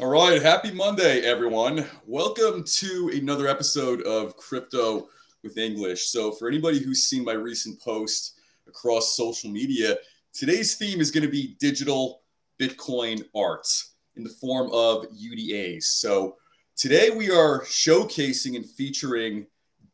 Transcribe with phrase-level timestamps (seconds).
[0.00, 1.84] All right, happy Monday, everyone.
[2.06, 5.08] Welcome to another episode of Crypto
[5.42, 6.10] with English.
[6.10, 8.38] So, for anybody who's seen my recent post
[8.68, 9.96] across social media,
[10.32, 12.22] today's theme is going to be digital
[12.60, 13.66] Bitcoin art
[14.14, 15.82] in the form of UDAs.
[15.82, 16.36] So,
[16.76, 19.48] today we are showcasing and featuring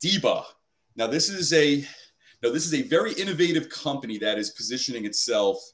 [0.04, 0.44] Diba.
[0.96, 1.78] Now, this is a
[2.42, 5.64] now this is a very innovative company that is positioning itself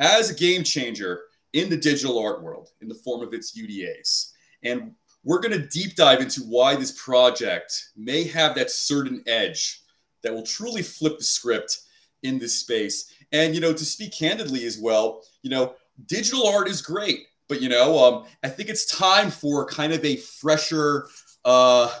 [0.00, 1.20] as a game changer
[1.52, 4.32] in the digital art world in the form of its UDAs.
[4.62, 4.92] And
[5.24, 9.82] we're going to deep dive into why this project may have that certain edge
[10.22, 11.80] that will truly flip the script
[12.22, 13.12] in this space.
[13.32, 15.74] And, you know, to speak candidly as well, you know,
[16.06, 20.04] digital art is great, but, you know, um, I think it's time for kind of
[20.04, 21.08] a fresher,
[21.44, 21.92] uh,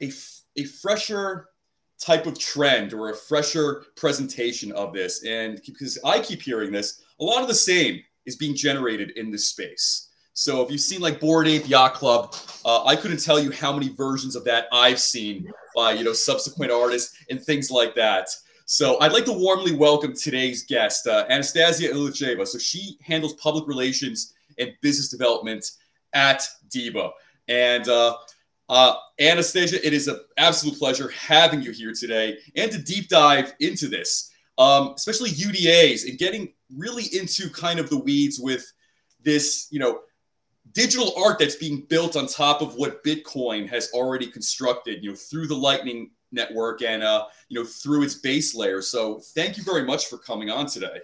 [0.00, 0.12] a,
[0.56, 1.48] a fresher
[1.98, 5.24] type of trend or a fresher presentation of this.
[5.24, 9.30] And because I keep hearing this, a lot of the same is being generated in
[9.30, 10.08] this space.
[10.34, 13.72] So if you've seen like Bored Ape Yacht Club, uh, I couldn't tell you how
[13.72, 18.28] many versions of that I've seen by you know subsequent artists and things like that.
[18.66, 22.46] So I'd like to warmly welcome today's guest, uh, Anastasiia Ilicheva.
[22.46, 25.64] So she handles public relations and business development
[26.12, 27.12] at Diba.
[27.48, 28.16] And uh,
[28.68, 33.54] uh, Anastasiia, it is an absolute pleasure having you here today and to deep dive
[33.60, 38.72] into this um, especially UDAs and getting really into kind of the weeds with
[39.22, 40.00] this, you know,
[40.72, 45.16] digital art that's being built on top of what Bitcoin has already constructed, you know,
[45.16, 48.82] through the Lightning Network and, uh, you know, through its base layer.
[48.82, 51.00] So thank you very much for coming on today.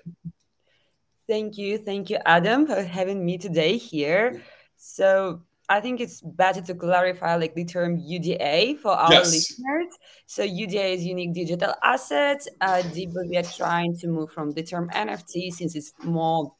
[1.29, 1.79] Thank you.
[1.79, 4.43] Thank you, Adam, for having me today here.
[4.77, 9.33] So I think it's better to clarify like the term UDA for our yes.
[9.33, 9.87] listeners.
[10.27, 12.47] So UDA is unique digital assets.
[12.61, 16.53] Uh, we are trying to move from the term NFT since it's more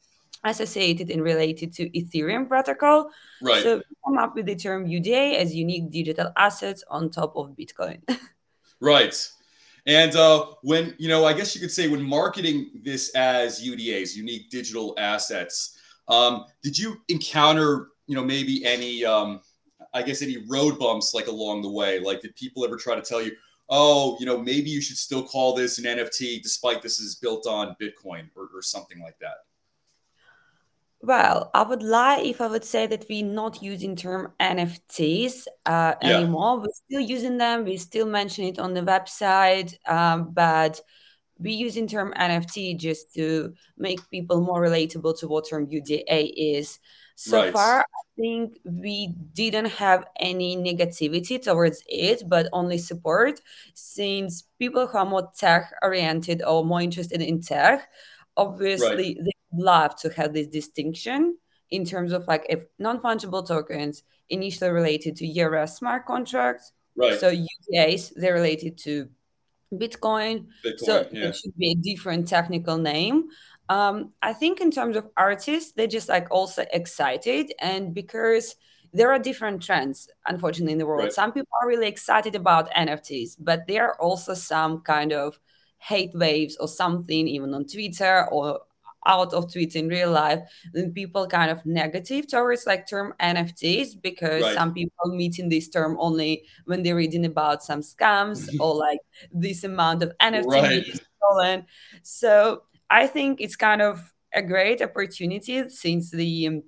[0.43, 3.11] associated and related to Ethereum protocol.
[3.39, 3.61] Right.
[3.61, 7.99] So come up with the term UDA as unique digital assets on top of Bitcoin.
[8.79, 9.15] right.
[9.85, 14.15] And uh, when, you know, I guess you could say when marketing this as UDAs,
[14.15, 15.77] unique digital assets,
[16.07, 19.41] um, did you encounter you know, maybe any, um,
[19.93, 21.99] I guess, any road bumps like along the way?
[21.99, 23.31] Like, did people ever try to tell you,
[23.69, 27.47] oh, you know, maybe you should still call this an NFT despite this is built
[27.47, 29.35] on Bitcoin or, or something like that?
[31.01, 35.95] Well, I would lie if I would say that we're not using term NFTs uh,
[36.01, 36.19] yeah.
[36.19, 36.59] anymore.
[36.59, 37.65] We're still using them.
[37.65, 40.79] We still mention it on the website, um, but
[41.37, 46.79] we using term NFT just to make people more relatable to what term UDA is.
[47.15, 47.53] So right.
[47.53, 53.39] far, I think we didn't have any negativity towards it, but only support
[53.73, 57.87] since people who are more tech oriented or more interested in tech,
[58.35, 59.17] obviously right.
[59.23, 61.37] they love to have this distinction
[61.69, 66.71] in terms of like if non-fungible tokens initially related to ERC smart contracts.
[66.95, 67.19] Right.
[67.19, 69.09] So UDAs, they're related to
[69.73, 70.47] Bitcoin.
[70.63, 71.27] Bitcoin so yeah.
[71.27, 73.29] it should be a different technical name.
[73.69, 78.55] Um, I think in terms of artists, they're just like also excited, and because
[78.93, 81.03] there are different trends, unfortunately, in the world.
[81.03, 81.13] Right.
[81.13, 85.39] Some people are really excited about NFTs, but there are also some kind of
[85.79, 88.59] hate waves or something, even on Twitter or
[89.05, 90.39] out of Twitter in real life,
[90.73, 94.55] then people kind of negative towards like term NFTs because right.
[94.55, 98.99] some people meeting this term only when they're reading about some scams or like
[99.31, 101.01] this amount of NFTs right.
[101.17, 101.65] stolen.
[102.03, 106.63] So I think it's kind of a great opportunity since the um,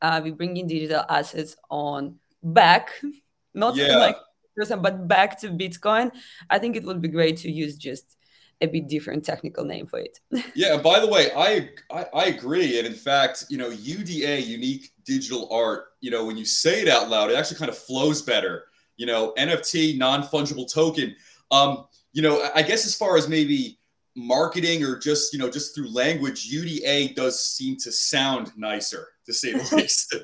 [0.00, 2.90] uh, we bring in digital assets on back,
[3.54, 3.96] not yeah.
[3.96, 4.16] like
[4.56, 6.10] person, but back to Bitcoin.
[6.50, 8.16] I think it would be great to use just
[8.60, 10.18] a bit different technical name for it.
[10.56, 10.78] yeah.
[10.78, 15.48] By the way, I, I, I agree, and in fact, you know, UDA, unique digital
[15.52, 15.84] art.
[16.00, 18.64] You know, when you say it out loud, it actually kind of flows better.
[18.96, 21.14] You know, NFT, non fungible token.
[21.52, 23.78] Um, you know, I guess as far as maybe
[24.14, 29.32] marketing or just you know just through language uda does seem to sound nicer to
[29.32, 30.14] say the least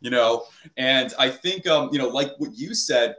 [0.00, 0.44] you know?
[0.76, 3.16] And i think um you know like what you said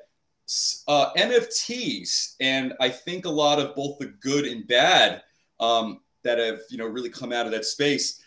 [0.87, 5.23] uh, nfts and i think a lot of both the good and bad
[5.59, 8.21] um, that have you know really come out of that space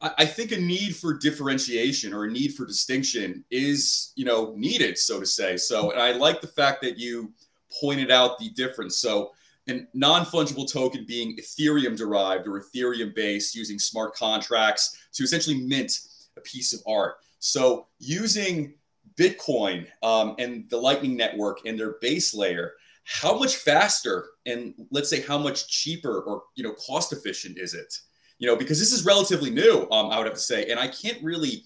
[0.00, 4.54] I, I think a need for differentiation or a need for distinction is you know
[4.56, 5.56] needed so to say.
[5.56, 7.32] So and i like the fact that you
[7.80, 8.98] pointed out the difference.
[8.98, 9.32] So
[9.66, 16.00] and non-fungible token being ethereum derived or ethereum based using smart contracts to essentially mint
[16.36, 18.74] a piece of art so using
[19.16, 22.72] bitcoin um, and the lightning network and their base layer
[23.04, 27.74] how much faster and let's say how much cheaper or you know cost efficient is
[27.74, 27.98] it
[28.38, 30.88] you know because this is relatively new um, i would have to say and i
[30.88, 31.64] can't really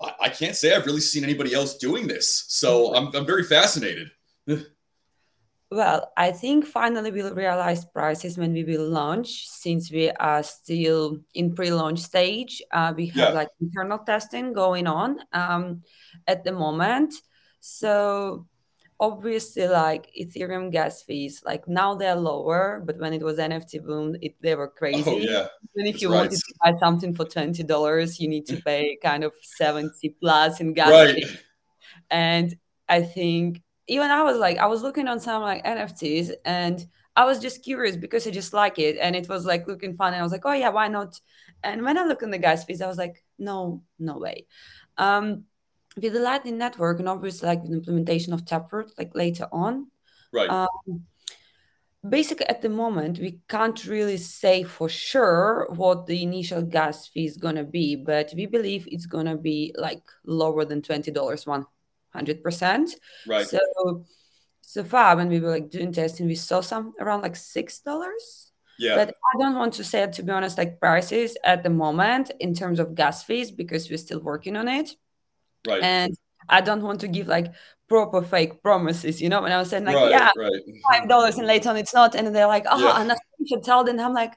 [0.00, 2.44] I, I can't say I've really seen anybody else doing this.
[2.48, 3.08] So mm-hmm.
[3.08, 4.10] I'm, I'm very fascinated.
[5.70, 11.18] Well, I think finally we'll realize prices when we will launch, since we are still
[11.34, 12.62] in pre-launch stage.
[12.70, 13.34] Uh, we have yeah.
[13.34, 15.82] like internal testing going on um,
[16.28, 17.14] at the moment.
[17.60, 18.46] So
[19.00, 24.16] obviously, like Ethereum gas fees, like now they're lower, but when it was NFT boom,
[24.20, 25.10] it, they were crazy.
[25.10, 25.46] Oh, yeah.
[25.76, 26.16] And if That's you right.
[26.18, 30.60] wanted to buy something for twenty dollars, you need to pay kind of seventy plus
[30.60, 31.14] in gas right.
[31.14, 31.38] fees.
[32.10, 32.54] And
[32.88, 36.84] I think even I was like, I was looking on some like NFTs and
[37.16, 40.12] I was just curious because I just like it and it was like looking fun
[40.12, 41.20] and I was like, oh yeah, why not?
[41.62, 44.46] And when I look on the gas fees, I was like, no, no way.
[44.98, 45.44] Um,
[45.96, 49.88] with the Lightning Network and obviously like the implementation of Taproot like later on,
[50.32, 50.48] right?
[50.50, 51.04] Um,
[52.08, 57.26] basically, at the moment, we can't really say for sure what the initial gas fee
[57.26, 61.64] is gonna be, but we believe it's gonna be like lower than twenty dollars one
[62.14, 62.90] 100%.
[63.26, 63.46] Right.
[63.46, 64.04] So,
[64.60, 67.80] so far, when we were like doing testing, we saw some around like $6.
[68.78, 68.96] Yeah.
[68.96, 72.32] But I don't want to say, it to be honest, like prices at the moment
[72.40, 74.90] in terms of gas fees because we're still working on it.
[75.66, 75.82] Right.
[75.82, 76.16] And
[76.48, 77.52] I don't want to give like
[77.88, 79.42] proper fake promises, you know.
[79.42, 80.52] When I was saying like, right, yeah, right.
[80.90, 83.00] five dollars, and later on it's not, and they're like, oh, yeah.
[83.00, 83.16] and I
[83.48, 84.00] should tell them.
[84.00, 84.34] I'm like,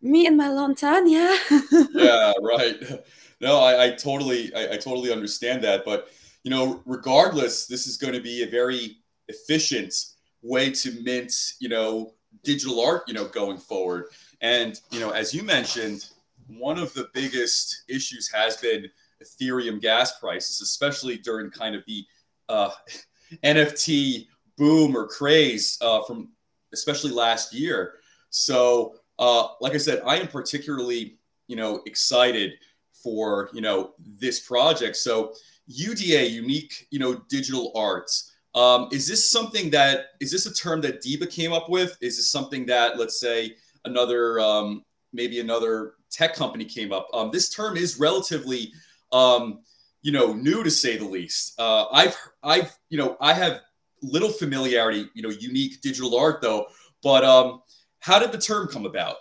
[0.00, 1.36] me and my long time, yeah.
[1.94, 2.76] yeah, right.
[3.40, 6.10] No, I, I totally, I, I totally understand that, but
[6.44, 8.98] you know, regardless, this is going to be a very
[9.28, 9.94] efficient
[10.42, 14.06] way to mint, you know, digital art, you know, going forward.
[14.40, 16.06] And, you know, as you mentioned,
[16.48, 18.86] one of the biggest issues has been
[19.22, 22.04] Ethereum gas prices, especially during kind of the
[22.48, 22.70] uh,
[23.44, 24.26] NFT
[24.58, 26.30] boom or craze uh, from
[26.72, 27.94] especially last year.
[28.30, 32.54] So, uh, like I said, I am particularly, you know, excited
[32.92, 34.96] for, you know, this project.
[34.96, 35.34] So,
[35.70, 38.32] UDA, unique, you know, digital arts.
[38.54, 41.96] Um, is this something that is this a term that Diba came up with?
[42.00, 47.08] Is this something that let's say another um, maybe another tech company came up?
[47.14, 48.72] Um, this term is relatively
[49.10, 49.60] um,
[50.02, 51.58] you know new to say the least.
[51.58, 53.60] Uh, I've I've you know I have
[54.02, 56.66] little familiarity you know unique digital art though,
[57.02, 57.62] but um,
[58.00, 59.16] how did the term come about?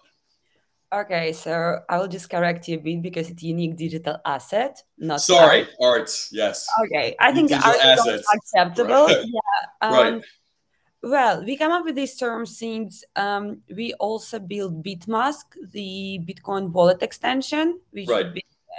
[0.93, 5.21] Okay, so I will just correct you a bit because it's unique digital asset, not
[5.21, 6.11] sorry, art.
[6.33, 6.67] Yes.
[6.83, 9.05] Okay, I think art is acceptable.
[9.07, 9.25] Right.
[9.25, 9.87] Yeah.
[9.87, 10.23] Um, right.
[11.03, 16.71] Well, we come up with these terms since um, we also build Bitmask, the Bitcoin
[16.71, 18.27] wallet extension, which right.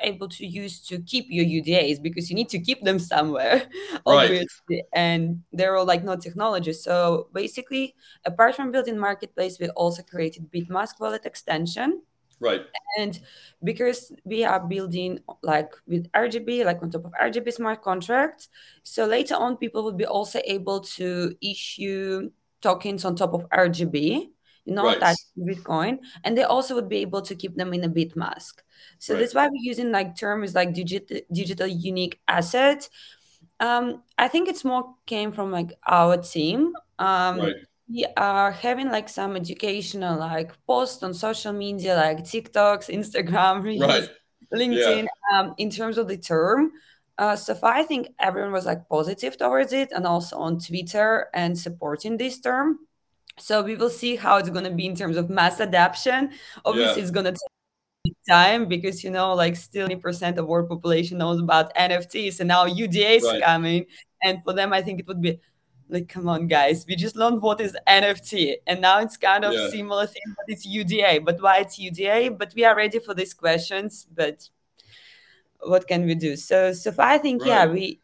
[0.03, 3.69] Able to use to keep your UDAs because you need to keep them somewhere,
[4.06, 4.49] obviously.
[4.71, 4.85] Right.
[4.93, 6.73] And they're all like no technology.
[6.73, 7.94] So basically,
[8.25, 12.03] apart from building marketplace, we also created Bitmask wallet extension.
[12.41, 12.62] Right.
[12.99, 13.21] And
[13.62, 18.49] because we are building like with RGB, like on top of RGB smart contracts,
[18.83, 22.31] so later on people will be also able to issue
[22.61, 24.31] tokens on top of RGB
[24.64, 25.00] you know, right.
[25.00, 28.55] that Bitcoin, and they also would be able to keep them in a Bitmask.
[28.99, 29.20] So right.
[29.20, 32.88] that's why we're using like terms like digital digital unique asset.
[33.61, 36.75] Um, I think it's more came from like our team.
[36.99, 37.55] Um, right.
[37.88, 44.08] We are having like some educational like posts on social media like TikToks, Instagram, Reels,
[44.55, 45.06] LinkedIn.
[45.06, 45.38] Yeah.
[45.38, 46.73] Um, in terms of the term.
[47.19, 51.29] Uh, so far, I think everyone was like positive towards it, and also on Twitter
[51.34, 52.79] and supporting this term.
[53.39, 56.31] So we will see how it's going to be in terms of mass adoption.
[56.65, 57.03] Obviously, yeah.
[57.03, 61.41] it's going to take time because you know, like still 20% of world population knows
[61.41, 63.43] about NFTs, and now UDA is right.
[63.43, 63.86] coming.
[64.22, 65.41] And for them, I think it would be
[65.89, 69.53] like, come on, guys, we just learned what is NFT, and now it's kind of
[69.53, 69.69] yeah.
[69.69, 71.24] similar thing, but it's UDA.
[71.24, 72.39] But why it's UDA?
[72.39, 74.06] But we are ready for these questions.
[74.15, 74.48] But
[75.60, 76.36] what can we do?
[76.36, 77.48] So, so far, I think right.
[77.48, 78.01] yeah, we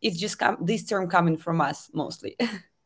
[0.00, 2.36] it's just come this term coming from us mostly.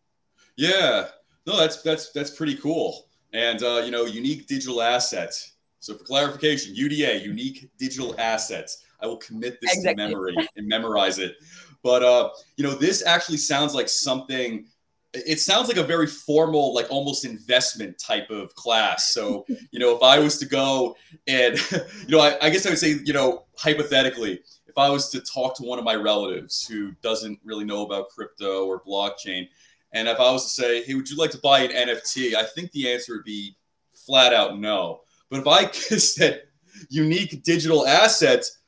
[0.57, 1.09] yeah,
[1.49, 3.09] no, that's that's that's pretty cool.
[3.33, 5.55] And uh, you know, unique digital assets.
[5.81, 8.85] So for clarification, UDA, unique digital assets.
[9.01, 10.05] I will commit this exactly.
[10.05, 11.37] to memory and memorize it.
[11.83, 14.67] But uh, you know, this actually sounds like something.
[15.15, 19.15] It sounds like a very formal, like almost investment type of class.
[19.15, 22.71] So you know, if I was to go and you know, I, I guess I
[22.71, 26.67] would say, you know, hypothetically, if I was to talk to one of my relatives
[26.67, 29.49] who doesn't really know about crypto or blockchain,
[29.93, 32.35] and if I was to say, hey, would you like to buy an NFT?
[32.35, 33.57] I think the answer would be
[33.93, 35.01] flat out no.
[35.31, 36.43] But if I said
[36.89, 38.59] unique digital assets,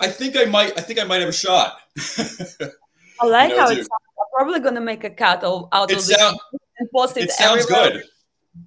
[0.00, 0.76] I think I might.
[0.78, 1.78] I think I might have a shot.
[3.20, 3.88] I like you know, how it's
[4.34, 7.24] probably going to make a cut of, out it of sound, this and post it.
[7.24, 8.02] It sounds everywhere.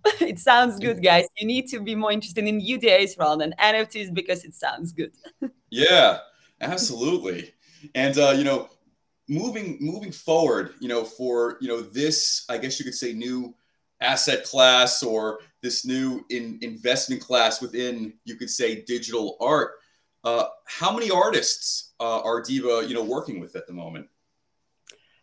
[0.05, 0.21] good.
[0.21, 1.25] it sounds good, guys.
[1.37, 5.11] You need to be more interested in UDAs rather than NFTs because it sounds good.
[5.69, 6.19] yeah.
[6.61, 7.53] Absolutely.
[7.93, 8.69] And uh, you know,
[9.29, 13.53] moving moving forward, you know, for you know this, I guess you could say new
[14.01, 19.71] asset class or this new in, investment class within, you could say, digital art.
[20.23, 24.07] Uh, how many artists uh, are Diba, you know, working with at the moment?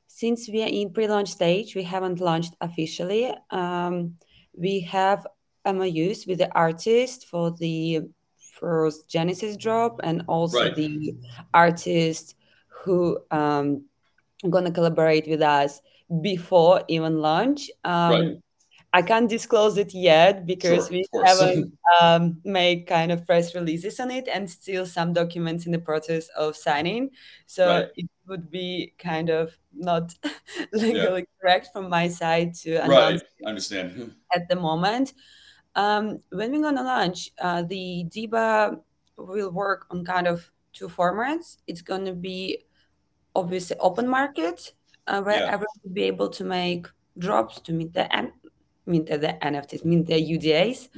[0.06, 3.32] Since we are in pre-launch stage, we haven't launched officially.
[3.50, 4.16] Um,
[4.52, 5.26] we have
[5.66, 8.02] MOUs with the artist for the
[8.58, 10.74] first Genesis drop and also right.
[10.74, 11.16] the
[11.52, 12.36] artist
[12.68, 13.84] who um,
[14.50, 15.80] going to collaborate with us
[16.20, 17.70] before even launch.
[17.84, 18.36] Um, right.
[18.94, 23.98] I can't disclose it yet because sure, we haven't um, made kind of press releases
[23.98, 27.10] on it and still some documents in the process of signing.
[27.46, 27.88] So right.
[27.96, 30.14] it would be kind of not
[30.72, 31.40] legally yeah.
[31.40, 33.22] correct from my side to announce.
[33.22, 34.14] Right, I understand.
[34.32, 35.14] At the moment,
[35.74, 38.78] um, when we're gonna launch, uh, the Diba
[39.16, 41.56] will work on kind of two formats.
[41.66, 42.64] It's gonna be
[43.34, 44.72] obviously open market
[45.06, 45.46] uh, where yeah.
[45.46, 46.86] everyone will be able to make
[47.18, 48.08] drops to meet the
[48.86, 50.88] mint the NFTs, mint the UDAs.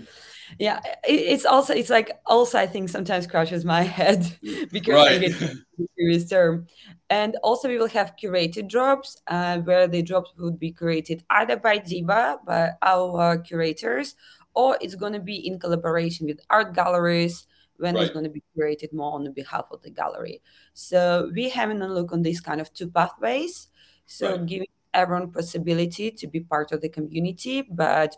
[0.59, 4.27] Yeah, it, it's also it's like also I think sometimes crushes my head
[4.71, 5.13] because right.
[5.13, 5.55] I get
[5.99, 6.67] serious term.
[7.11, 11.57] And also we will have curated drops uh, where the drops would be created either
[11.57, 14.17] by Diba, by our curators,
[14.55, 17.47] or it's going to be in collaboration with art galleries
[17.79, 18.05] when right.
[18.05, 20.41] it's going to be created more on the behalf of the gallery.
[20.75, 23.69] So we having a look on these kind of two pathways.
[24.07, 24.47] So right.
[24.47, 28.17] giving everyone possibility to be part of the community, but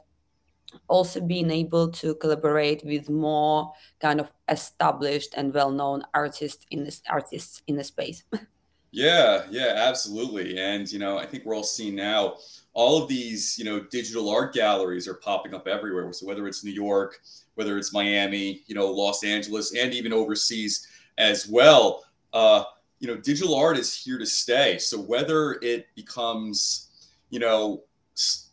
[0.87, 7.03] also being able to collaborate with more kind of established and well-known artists in this
[7.09, 8.25] artists in the space.
[8.91, 10.59] yeah, yeah, absolutely.
[10.59, 12.37] And you know, I think we're all seeing now
[12.75, 16.12] all of these, you know, digital art galleries are popping up everywhere.
[16.12, 17.21] So whether it's New York,
[17.59, 20.87] whether it's Miami, you know, Los Angeles, and even overseas
[21.19, 22.05] as well.
[22.33, 22.62] Uh,
[23.00, 24.79] you know, digital art is here to stay.
[24.79, 26.88] So whether it becomes,
[27.31, 27.83] you know,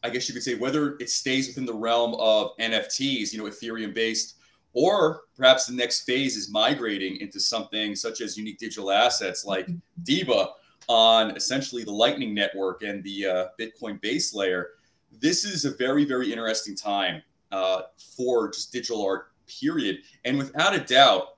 [0.03, 3.45] I guess you could say whether it stays within the realm of NFTs, you know,
[3.45, 4.37] Ethereum based,
[4.73, 9.67] or perhaps the next phase is migrating into something such as unique digital assets like
[10.03, 10.47] DIBA
[10.87, 14.69] on essentially the Lightning Network and the uh, Bitcoin base layer.
[15.11, 17.21] This is a very, very interesting time
[17.55, 17.83] uh,
[18.17, 19.99] for just digital art, period.
[20.25, 21.37] And without a doubt,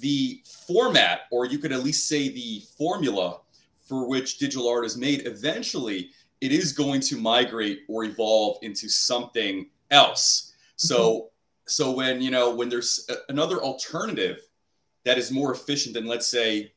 [0.00, 3.40] the format, or you could at least say the formula
[3.86, 8.88] for which digital art is made, eventually it is going to migrate or evolve into
[8.88, 10.54] something else.
[10.76, 11.26] So, mm-hmm.
[11.66, 14.40] so when you know when there's a, another alternative
[15.04, 16.72] that is more efficient than let's say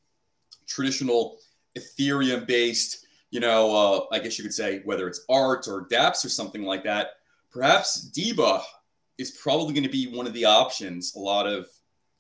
[0.68, 1.38] traditional
[1.78, 6.26] Ethereum based, you know, uh, I guess you could say whether it's art or DApps
[6.26, 7.21] or something like that,
[7.52, 8.62] perhaps Diba
[9.18, 11.68] is probably going to be one of the options a lot of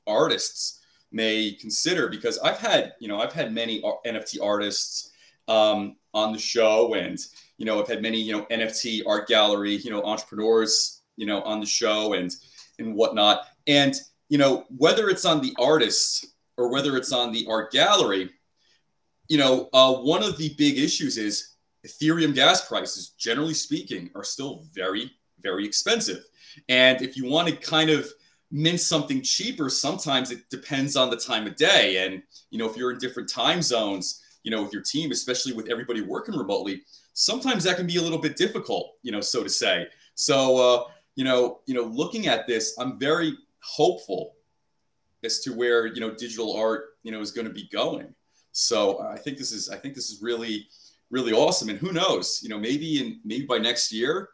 [0.06, 0.80] artists
[1.12, 5.12] may consider because I've had, you know, I've had many NFT artists
[5.48, 7.20] um, on the show and,
[7.58, 11.42] you know, I've had many, you know, NFT art gallery, you know, entrepreneurs, you know,
[11.42, 12.34] on the show and,
[12.80, 13.46] and whatnot.
[13.68, 13.96] And,
[14.30, 18.30] you know, whether it's on the artist or whether it's on the art gallery,
[19.28, 24.24] you know, uh, one of the big issues is Ethereum gas prices, generally speaking, are
[24.24, 25.12] still very,
[25.42, 26.26] very expensive.
[26.70, 28.12] And if you want to kind of
[28.52, 32.06] mint something cheaper, sometimes it depends on the time of day.
[32.06, 35.54] And, you know, if you're in different time zones, you know, with your team, especially
[35.54, 36.82] with everybody working remotely,
[37.14, 39.88] sometimes that can be a little bit difficult, you know, so to say.
[40.16, 40.84] So, uh,
[41.16, 44.34] you know, you know, looking at this, I'm very hopeful
[45.24, 48.14] as to where, you know, digital art, you know, is going to be going.
[48.52, 50.68] So uh, I think this is, I think this is really,
[51.10, 51.70] really awesome.
[51.70, 54.30] And who knows, you know, maybe in, maybe by next year,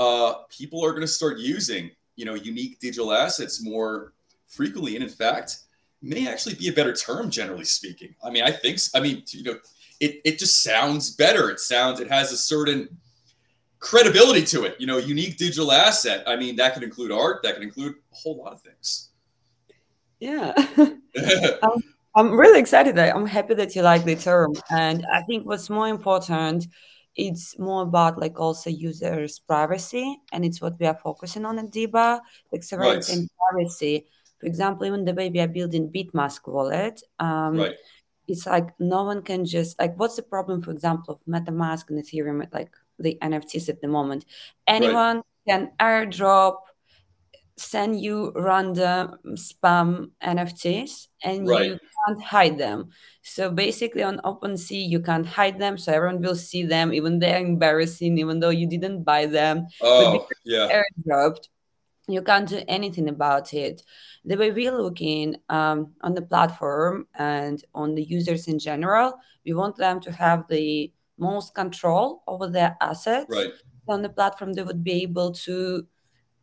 [0.00, 4.14] uh, people are going to start using you know unique digital assets more
[4.48, 4.96] frequently.
[4.96, 5.58] And in fact
[6.02, 8.14] may actually be a better term generally speaking.
[8.24, 9.58] I mean i think i mean you know
[10.00, 11.50] it, it just sounds better.
[11.50, 12.88] It sounds it has a certain
[13.78, 16.24] credibility to it you know unique digital asset.
[16.26, 19.10] I mean that could include art that could include a whole lot of things.
[20.18, 20.54] Yeah.
[21.62, 21.78] I'm,
[22.16, 24.54] I'm really excited i'm happy that you like the term.
[24.70, 26.68] And i think what's more important
[27.20, 31.70] it's more about like also users privacy and it's what we are focusing on at
[31.70, 32.18] diba
[32.50, 33.18] like sovereignty right.
[33.18, 34.06] and privacy
[34.38, 37.76] for example even the way we are building bitmask wallet um, right.
[38.26, 42.02] it's like no one can just like what's the problem for example of metamask and
[42.02, 44.24] ethereum like the nfts at the moment
[44.66, 45.24] anyone right.
[45.46, 46.56] can airdrop
[47.60, 52.90] send you random spam nfts and you can't hide them
[53.22, 55.76] so basically on OpenSea, you can't hide them.
[55.76, 59.66] So everyone will see them, even they're embarrassing, even though you didn't buy them.
[59.80, 60.82] Oh, yeah.
[61.06, 61.48] Airdropped.
[62.08, 63.82] you can't do anything about it.
[64.24, 69.52] The way we're looking um, on the platform and on the users in general, we
[69.54, 73.26] want them to have the most control over their assets.
[73.28, 73.52] Right.
[73.88, 75.86] On the platform, they would be able to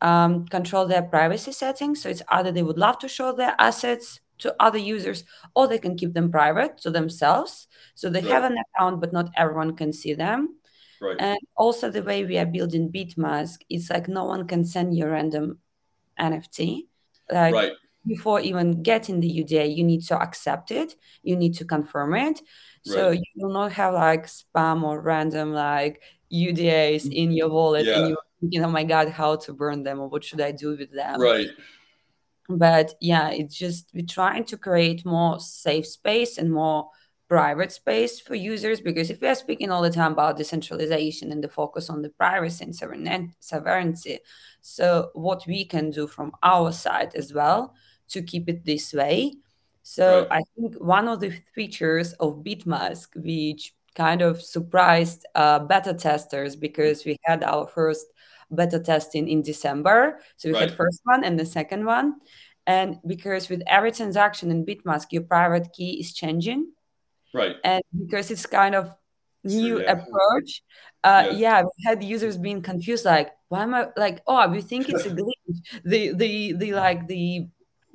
[0.01, 2.01] um, control their privacy settings.
[2.01, 5.24] So it's either they would love to show their assets to other users
[5.56, 7.68] or they can keep them private to themselves.
[7.96, 8.32] So they right.
[8.32, 10.58] have an account, but not everyone can see them.
[11.01, 11.18] Right.
[11.20, 15.06] And also the way we are building Bitmask, it's like no one can send you
[15.06, 15.60] a random
[16.20, 16.88] NFT.
[17.32, 17.72] Like right.
[18.06, 20.96] before even getting the UDA, you need to accept it.
[21.24, 22.42] You need to confirm it.
[22.84, 26.01] So you will not have like spam or random like
[26.32, 28.00] UDAs in your wallet yeah.
[28.00, 30.77] and you're thinking, oh my God, how to burn them or what should I do
[30.77, 31.20] with them?
[31.20, 31.48] Right.
[32.50, 36.89] But yeah, it's just we're trying to create more safe space and more
[37.27, 41.44] private space for users because if we are speaking all the time about decentralization and
[41.44, 44.20] the focus on the privacy and sovereignty
[44.62, 47.74] so what we can do from our side as well
[48.08, 49.34] to keep it this way
[49.84, 50.39] so right.
[50.39, 56.56] i think one of the features of bitmask which kind of surprised uh, beta testers
[56.56, 58.06] because we had our first
[58.54, 60.70] beta testing in december so we right.
[60.70, 62.16] had first one and the second one
[62.66, 66.68] and because with every transaction in bitmask your private key is changing
[67.34, 67.56] Right.
[67.63, 68.94] And because it's kind of
[69.44, 69.92] new yeah.
[69.92, 70.63] approach,
[71.04, 71.38] uh, yeah.
[71.38, 75.06] yeah, we had users being confused, like, why am I like, oh, we think it's
[75.06, 75.82] a glitch.
[75.84, 77.48] the the the like the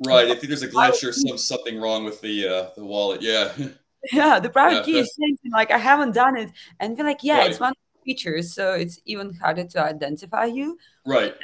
[0.07, 0.29] right.
[0.29, 3.53] If there's a glitch or some something wrong with the uh, the wallet, yeah.
[4.13, 4.83] Yeah, the private yeah.
[4.83, 5.53] key is changing.
[5.53, 7.51] Like I haven't done it, and we're like, yeah, right.
[7.51, 7.73] it's one
[8.05, 10.79] features, so it's even harder to identify you.
[11.07, 11.35] Right.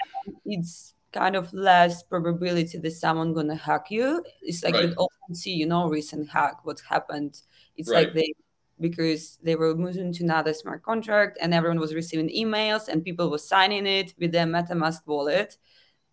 [0.45, 4.23] It's kind of less probability that someone gonna hack you.
[4.43, 4.89] It's like right.
[4.97, 7.41] with see, you know, recent hack, what happened
[7.79, 8.07] it's right.
[8.07, 8.35] like they
[8.81, 13.29] because they were moving to another smart contract and everyone was receiving emails and people
[13.29, 15.57] were signing it with their MetaMask wallet.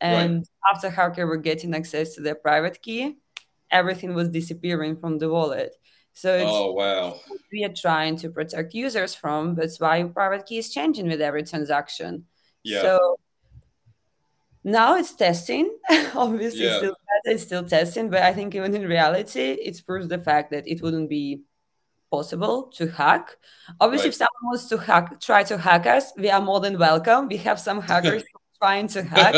[0.02, 0.48] And right.
[0.74, 3.18] after hacker were getting access to their private key,
[3.70, 5.75] everything was disappearing from the wallet.
[6.15, 7.19] So oh wow,
[7.51, 9.53] we are trying to protect users from.
[9.53, 12.25] That's why private key is changing with every transaction.
[12.63, 12.82] Yeah.
[12.82, 13.19] So
[14.63, 15.78] now it's testing.
[16.15, 16.78] Obviously, yeah.
[16.78, 20.65] still it's still testing, but I think even in reality, it proves the fact that
[20.65, 21.41] it wouldn't be
[22.10, 23.36] possible to hack.
[23.82, 24.13] Obviously, right.
[24.13, 27.28] if someone wants to hack, try to hack us, we are more than welcome.
[27.28, 28.23] We have some hackers
[28.65, 29.36] trying to hack.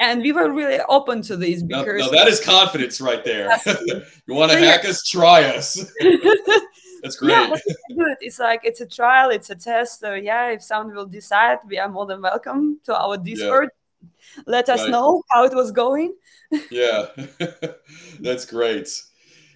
[0.00, 3.48] and we were really open to this because no, no that is confidence right there.
[4.26, 5.02] you want to hack us?
[5.04, 5.74] Try us.
[7.02, 7.30] that's great.
[7.30, 8.16] Yeah, that's good.
[8.20, 10.00] It's like it's a trial, it's a test.
[10.00, 13.70] So yeah, if someone will decide, we are more than welcome to our Discord.
[13.72, 14.42] Yeah.
[14.46, 14.90] Let us right.
[14.90, 16.14] know how it was going.
[16.70, 17.06] yeah,
[18.20, 18.88] that's great.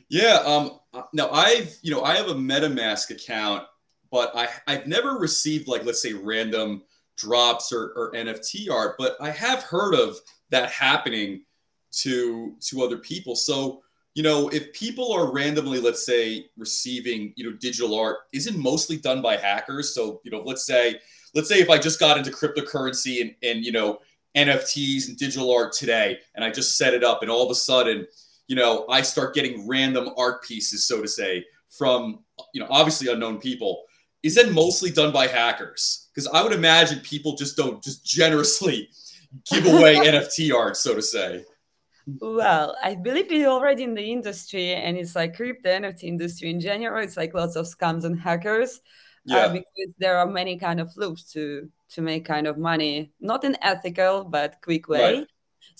[0.08, 0.38] Yeah.
[0.46, 0.78] Um.
[0.94, 3.64] Uh, now I've you know I have a MetaMask account,
[4.10, 6.82] but I I've never received like let's say random
[7.16, 10.16] drops or, or NFT art, but I have heard of
[10.50, 11.42] that happening
[11.92, 13.36] to to other people.
[13.36, 13.82] So
[14.14, 18.96] you know if people are randomly let's say receiving you know digital art isn't mostly
[18.96, 20.98] done by hackers so you know let's say
[21.34, 23.98] let's say if i just got into cryptocurrency and and you know
[24.34, 27.54] nfts and digital art today and i just set it up and all of a
[27.54, 28.06] sudden
[28.48, 32.20] you know, I start getting random art pieces, so to say, from,
[32.54, 33.82] you know, obviously unknown people,
[34.22, 36.08] is that mostly done by hackers.
[36.14, 38.88] Because I would imagine people just don't just generously
[39.50, 41.44] give away NFT art, so to say.
[42.20, 46.60] Well, I believe it's already in the industry, and it's like crypto NFT industry in
[46.60, 47.02] general.
[47.02, 48.80] It's like lots of scams and hackers,
[49.28, 49.36] uh, yeah.
[49.38, 53.44] Uh, because there are many kind of loops to to make kind of money, not
[53.44, 55.18] in ethical but quick way.
[55.18, 55.26] Right.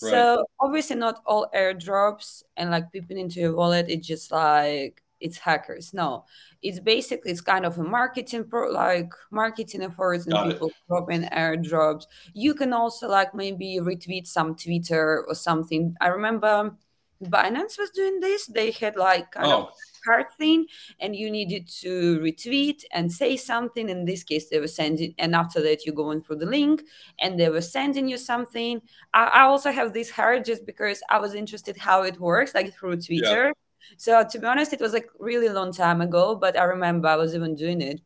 [0.03, 0.11] Right.
[0.11, 5.38] So obviously not all airdrops and like peeping into your wallet, it's just like it's
[5.38, 5.94] hackers.
[5.94, 6.24] No,
[6.62, 12.05] it's basically it's kind of a marketing pro like marketing efforts and people dropping airdrops.
[12.35, 15.94] You can also like maybe retweet some Twitter or something.
[16.00, 16.76] I remember
[17.24, 18.46] Binance was doing this.
[18.46, 19.62] They had like kind oh.
[19.64, 19.68] of
[20.05, 20.66] card thing,
[21.00, 23.88] and you needed to retweet and say something.
[23.88, 26.83] In this case, they were sending, and after that, you go in through the link,
[27.18, 28.81] and they were sending you something.
[29.14, 32.74] I, I also have this card just because I was interested how it works, like
[32.74, 33.46] through Twitter.
[33.46, 33.52] Yeah.
[33.97, 37.17] So to be honest, it was like really long time ago, but I remember I
[37.17, 38.01] was even doing it,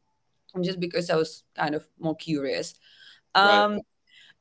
[0.63, 2.75] just because I was kind of more curious.
[3.35, 3.81] Um, right.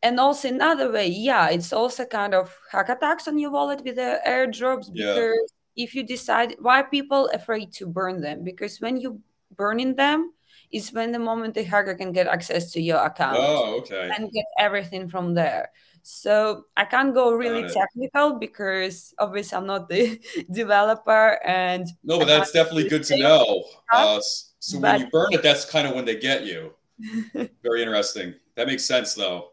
[0.02, 3.96] And also another way, yeah, it's also kind of hack attacks on your wallet with
[3.96, 5.14] the airdrops yeah.
[5.14, 9.22] because if you decide why people afraid to burn them because when you
[9.56, 10.34] burning them
[10.72, 14.32] is when the moment the hacker can get access to your account oh okay and
[14.32, 15.72] get everything from there
[16.04, 20.20] so i can't go really technical because obviously i'm not the
[20.52, 24.20] developer and no but that's definitely good to know uh,
[24.60, 26.74] so but, when you burn it that's kind of when they get you
[27.64, 29.52] very interesting that makes sense though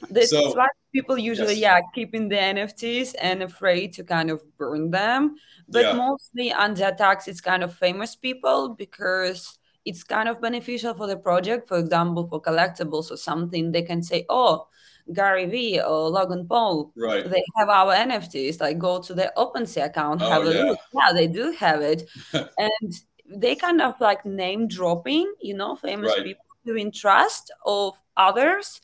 [0.10, 1.62] That's so, why people usually, yes.
[1.62, 5.36] yeah, keeping the NFTs and afraid to kind of burn them.
[5.68, 5.92] But yeah.
[5.92, 11.16] mostly under attacks, it's kind of famous people because it's kind of beneficial for the
[11.16, 11.68] project.
[11.68, 14.68] For example, for collectibles or something, they can say, oh,
[15.12, 17.28] Gary Vee or Logan Paul, right.
[17.28, 18.60] they have our NFTs.
[18.60, 20.62] Like go to their OpenSea account, oh, have a yeah.
[20.64, 20.78] look.
[20.92, 22.08] Yeah, they do have it.
[22.32, 22.94] and
[23.28, 26.24] they kind of like name dropping, you know, famous right.
[26.24, 28.80] people doing trust of others.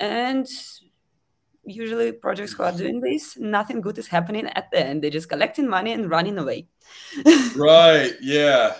[0.00, 0.48] And
[1.64, 5.02] usually projects who are doing this, nothing good is happening at the end.
[5.02, 6.66] They're just collecting money and running away.
[7.56, 8.12] right.
[8.20, 8.74] Yeah.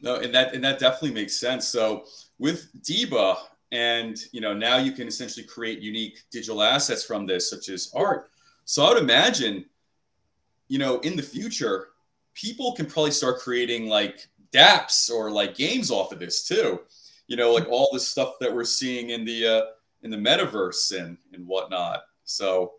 [0.00, 1.68] No, and that and that definitely makes sense.
[1.68, 2.04] So
[2.38, 3.36] with Diba,
[3.72, 7.90] and you know, now you can essentially create unique digital assets from this, such as
[7.96, 8.30] art.
[8.66, 9.64] So I would imagine,
[10.68, 11.88] you know, in the future,
[12.34, 16.80] people can probably start creating like dApps or like games off of this too.
[17.26, 19.62] You know, like all this stuff that we're seeing in the uh,
[20.02, 22.02] in the metaverse and and whatnot.
[22.24, 22.74] So,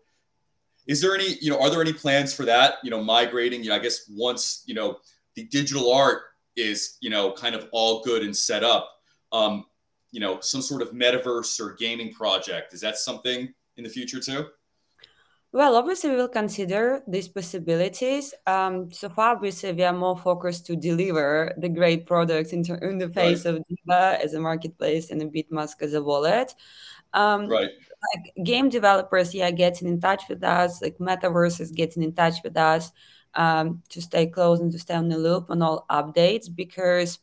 [0.86, 2.74] is there any you know are there any plans for that?
[2.84, 3.64] You know, migrating.
[3.64, 4.98] You know, I guess once you know
[5.34, 6.22] the digital art
[6.54, 8.90] is you know kind of all good and set up.
[9.32, 9.64] Um,
[10.14, 12.72] you know, some sort of metaverse or gaming project.
[12.72, 14.46] Is that something in the future too?
[15.50, 18.32] Well, obviously, we will consider these possibilities.
[18.46, 22.76] Um, so far, obviously, we are more focused to deliver the great products in, ter-
[22.76, 23.56] in the face right.
[23.56, 26.54] of Diba as a marketplace and a Bitmask as a wallet.
[27.12, 27.70] Um, right.
[28.14, 30.80] Like game developers, yeah, getting in touch with us.
[30.80, 32.92] Like Metaverse is getting in touch with us
[33.34, 37.18] um, to stay close and to stay on the loop on all updates because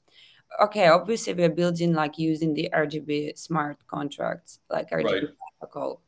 [0.60, 5.24] okay, obviously we're building like using the RGB smart contracts, like RGB right.
[5.60, 6.02] protocol.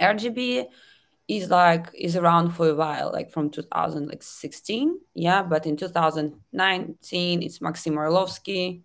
[0.00, 0.66] RGB
[1.28, 5.42] is like is around for a while, like from 2016, yeah.
[5.42, 8.82] But in 2019, it's Maxim Orlovsky,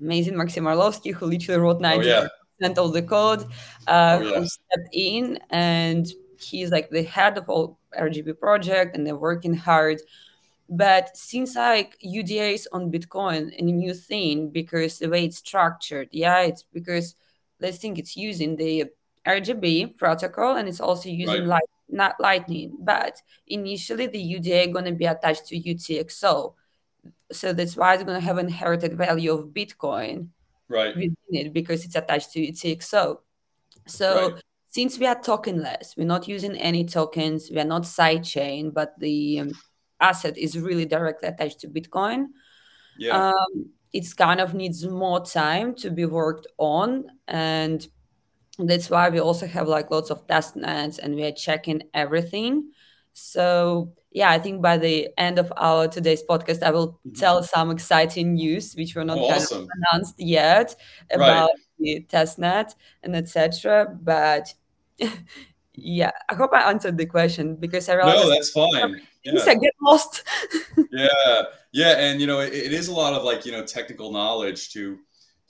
[0.00, 2.28] amazing Maxim Orlovsky, who literally wrote 90 oh,
[2.60, 2.68] yeah.
[2.76, 3.42] of the code,
[3.88, 4.38] uh, oh, yeah.
[4.40, 6.06] who stepped in, and
[6.38, 10.00] he's like the head of all RGB project, and they're working hard.
[10.74, 15.36] But since like UDA is on Bitcoin and a new thing because the way it's
[15.36, 17.14] structured, yeah, it's because
[17.60, 18.86] let's think it's using the
[19.26, 21.60] RGB protocol and it's also using right.
[21.60, 22.74] light, not Lightning.
[22.80, 26.54] But initially, the UDA going to be attached to UTXO,
[27.30, 30.28] so that's why it's going to have inherited value of Bitcoin
[30.68, 33.18] right within it because it's attached to UTXO.
[33.86, 34.42] So right.
[34.68, 37.50] since we are tokenless, we're not using any tokens.
[37.50, 39.52] We are not sidechain, but the um,
[40.02, 42.26] asset is really directly attached to Bitcoin.
[42.98, 43.28] Yeah.
[43.28, 47.86] Um, it's kind of needs more time to be worked on and
[48.58, 52.70] that's why we also have like lots of test nets and we are checking everything
[53.12, 57.12] so yeah i think by the end of our today's podcast i will mm-hmm.
[57.12, 59.62] tell some exciting news which were not oh, kind awesome.
[59.62, 60.74] of announced yet
[61.12, 61.58] about right.
[61.78, 64.52] the test net and etc but
[65.74, 69.44] yeah i hope i answered the question because i realized no that's fine yeah.
[69.46, 70.24] i get lost.
[70.90, 71.42] Yeah.
[71.72, 74.70] Yeah and you know it, it is a lot of like you know technical knowledge
[74.72, 74.98] to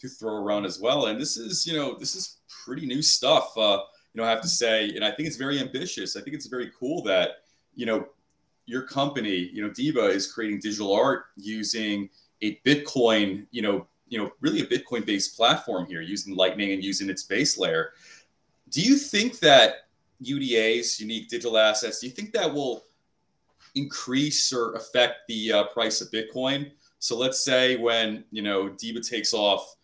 [0.00, 3.56] to throw around as well and this is you know this is pretty new stuff
[3.56, 3.78] uh
[4.12, 6.16] you know i have to say and i think it's very ambitious.
[6.16, 7.42] I think it's very cool that
[7.74, 8.06] you know
[8.66, 12.08] your company you know diba is creating digital art using
[12.42, 16.84] a bitcoin you know you know really a bitcoin based platform here using lightning and
[16.84, 17.92] using its base layer.
[18.68, 19.88] Do you think that
[20.22, 22.84] UDAs, unique digital assets, do you think that will
[23.74, 26.70] increase or affect the uh, price of Bitcoin?
[26.98, 29.76] So let's say when you know Diba takes off,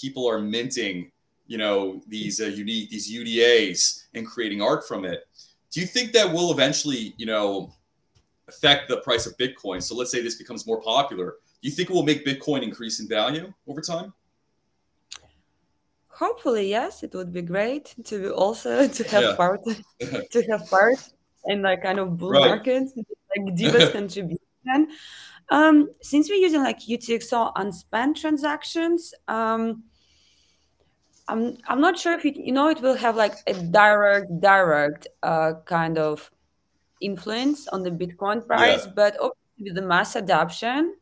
[0.00, 1.10] people are minting,
[1.46, 5.26] you know, these uh, unique these UDAs and creating art from it.
[5.70, 7.72] Do you think that will eventually, you know,
[8.48, 9.82] affect the price of Bitcoin?
[9.82, 11.36] So let's say this becomes more popular.
[11.62, 14.12] Do you think it will make Bitcoin increase in value over time?
[16.08, 17.02] Hopefully, yes.
[17.02, 19.34] It would be great to also to have yeah.
[19.36, 19.60] part
[20.30, 20.98] to have part
[21.46, 22.48] in like kind of bull right.
[22.48, 22.88] market,
[23.36, 24.88] like Diba's contribution.
[25.50, 29.84] Um, since we're using like UTXO unspent transactions, um,
[31.28, 35.06] I'm I'm not sure if it you know it will have like a direct direct
[35.22, 36.30] uh, kind of
[37.00, 38.92] influence on the Bitcoin price, yeah.
[38.94, 39.16] but
[39.58, 40.94] with the mass adoption,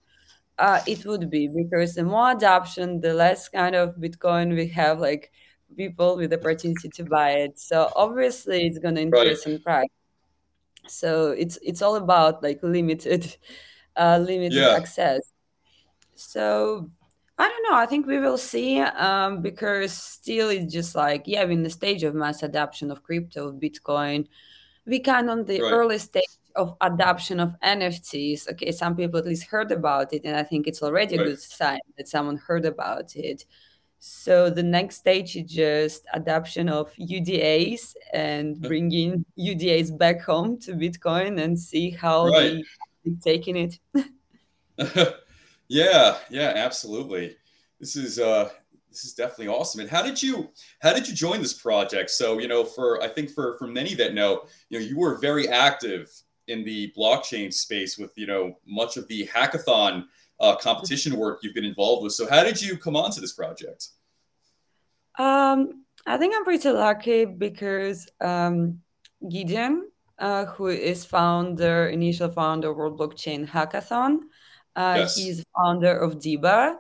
[0.59, 5.01] uh, it would be because the more adoption, the less kind of Bitcoin we have,
[5.01, 5.33] like
[5.77, 7.59] people with the opportunity to buy it.
[7.59, 9.55] So obviously, it's going to increase right.
[9.55, 9.89] in price.
[10.87, 13.37] So it's it's all about like limited,
[13.97, 14.77] uh, limited yeah.
[14.77, 15.33] access.
[16.15, 16.91] So
[17.39, 17.79] I don't know.
[17.79, 21.71] I think we will see um, because still it's just like yeah, we're in the
[21.71, 24.27] stage of mass adoption of crypto, of Bitcoin.
[24.87, 25.73] We kind on the right.
[25.73, 26.25] early stage
[26.57, 28.51] of adoption of NFTs.
[28.51, 31.41] Okay, some people at least heard about it, and I think it's already a good
[31.41, 33.45] sign that someone heard about it.
[34.03, 40.73] So the next stage is just adoption of UDAs and bringing UDAs back home to
[40.73, 42.65] Bitcoin and see how right.
[43.05, 43.79] they taking it.
[45.69, 47.37] yeah, yeah, absolutely.
[47.79, 48.49] This is uh
[48.91, 49.83] this is definitely awesome.
[49.83, 50.49] And how did you
[50.81, 52.09] how did you join this project?
[52.09, 55.19] So, you know, for I think for for many that know, you know, you were
[55.19, 56.11] very active
[56.49, 60.07] in the blockchain space with, you know, much of the hackathon
[60.41, 62.13] uh, competition work you've been involved with.
[62.13, 63.89] So, how did you come onto this project?
[65.19, 68.81] Um, I think I'm pretty lucky because um,
[69.29, 74.21] Gideon, uh, who is founder, initial founder of World Blockchain Hackathon,
[74.77, 75.17] uh, yes.
[75.17, 76.77] he's founder of Diba.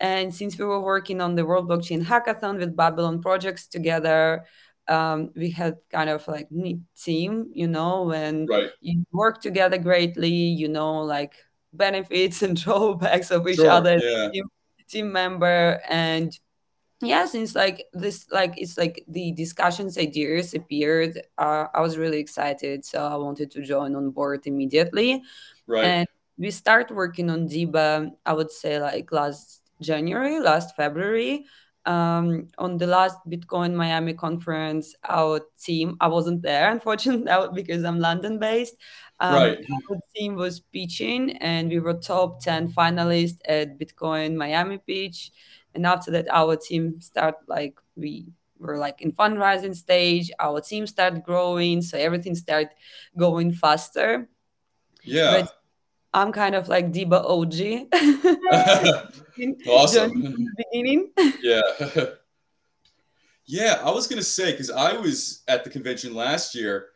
[0.00, 4.44] And since we were working on the World Blockchain Hackathon with Babylon projects together,
[4.88, 8.70] um, we had kind of like neat team, you know, and right.
[8.80, 11.36] you work together greatly, you know, like
[11.76, 14.30] benefits and drawbacks of each sure, other yeah.
[14.30, 14.44] team,
[14.88, 15.80] team member.
[15.88, 16.36] And
[17.02, 22.18] yeah since like this like it's like the discussions ideas appeared uh, i was really
[22.18, 22.84] excited.
[22.84, 25.22] So i wanted to join on board immediately.
[25.66, 25.84] Right.
[25.84, 26.08] And
[26.38, 31.44] we start working on diba i would say like last january last february
[31.86, 38.00] um, on the last Bitcoin Miami conference, our team, I wasn't there, unfortunately, because I'm
[38.00, 38.76] London based.
[39.20, 39.58] Um, right.
[39.90, 45.30] Our team was pitching, and we were top 10 finalists at Bitcoin Miami pitch.
[45.74, 48.26] And after that, our team start like, we
[48.58, 51.82] were like in fundraising stage, our team started growing.
[51.82, 52.70] So everything started
[53.16, 54.28] going faster.
[55.02, 55.42] Yeah.
[55.42, 55.52] But
[56.14, 57.88] I'm kind of like Diba OG.
[59.68, 60.48] awesome.
[60.56, 61.10] beginning.
[61.42, 61.60] yeah.
[63.46, 66.86] yeah, I was gonna say because I was at the convention last year.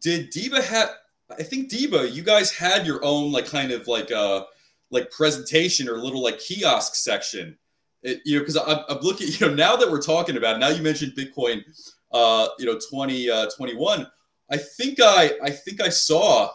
[0.00, 0.90] Did Diba have?
[1.30, 4.44] I think Diba, you guys had your own like kind of like uh
[4.90, 7.58] like presentation or little like kiosk section.
[8.02, 9.28] It, you know, because I'm, I'm looking.
[9.38, 11.62] You know, now that we're talking about it, now you mentioned Bitcoin.
[12.10, 13.76] Uh, you know, 2021.
[13.76, 14.06] 20, uh,
[14.50, 16.48] I think I I think I saw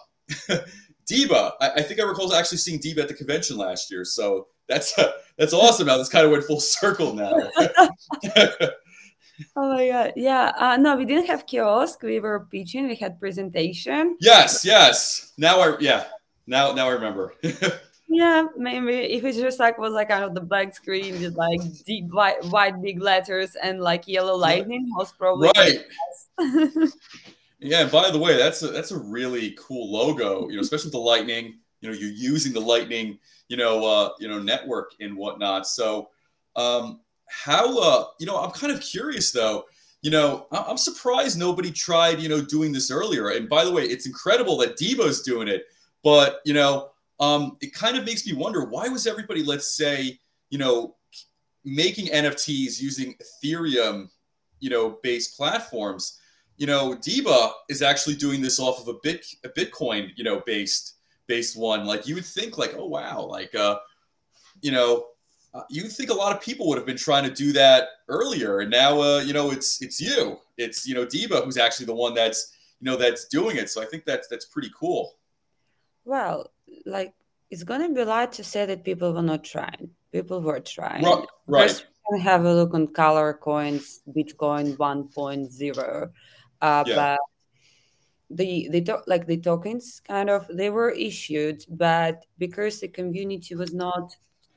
[1.09, 4.05] Diba, I, I, think I recall actually seeing Diba at the convention last year.
[4.05, 5.87] So that's uh, that's awesome.
[5.87, 7.33] Now this kind of went full circle now.
[9.55, 10.13] oh my god!
[10.15, 12.01] Yeah, uh, no, we didn't have kiosk.
[12.03, 12.87] We were pitching.
[12.87, 14.17] We had presentation.
[14.19, 15.33] Yes, yes.
[15.37, 16.05] Now I yeah.
[16.47, 17.33] Now now I remember.
[18.07, 21.59] yeah, maybe if it just like was like kind of the black screen, just like
[21.85, 25.51] deep white, white big letters and like yellow lightning, most probably.
[25.57, 25.85] Right.
[27.63, 30.49] Yeah, by the way, that's a, that's a really cool logo.
[30.49, 31.60] You know, especially with the lightning.
[31.82, 33.19] You know, you're using the lightning.
[33.47, 35.65] You know, uh, you know, network and whatnot.
[35.67, 36.10] So,
[36.56, 37.80] um, how?
[37.80, 39.63] Uh, you know, I'm kind of curious though.
[40.02, 42.19] You know, I'm surprised nobody tried.
[42.19, 43.30] You know, doing this earlier.
[43.30, 45.63] And by the way, it's incredible that Diba's doing it.
[46.04, 46.89] But you know,
[47.21, 50.95] um, it kind of makes me wonder why was everybody, let's say, you know,
[51.63, 54.10] making NFTs using Ethereum,
[54.60, 56.19] you know, based platforms
[56.57, 60.41] you know, Diba is actually doing this off of a bit a Bitcoin, you know,
[60.45, 60.95] based
[61.27, 61.85] based one.
[61.85, 63.79] Like you would think, like, oh wow, like uh,
[64.61, 65.07] you know,
[65.53, 68.59] uh, you think a lot of people would have been trying to do that earlier,
[68.59, 71.95] and now uh, you know, it's it's you, it's you know, Diba who's actually the
[71.95, 73.69] one that's you know that's doing it.
[73.69, 75.15] So I think that's that's pretty cool.
[76.05, 76.51] Well,
[76.85, 77.13] like
[77.49, 79.89] it's gonna be light to say that people were not trying.
[80.11, 81.03] People were trying.
[81.03, 81.25] Right.
[81.47, 81.69] right.
[81.69, 81.85] First,
[82.21, 86.11] have a look on color coins, Bitcoin 1.0
[86.63, 86.95] uh, yeah.
[86.95, 87.19] But
[88.30, 93.54] the the to- like the tokens kind of they were issued, but because the community
[93.54, 94.15] was not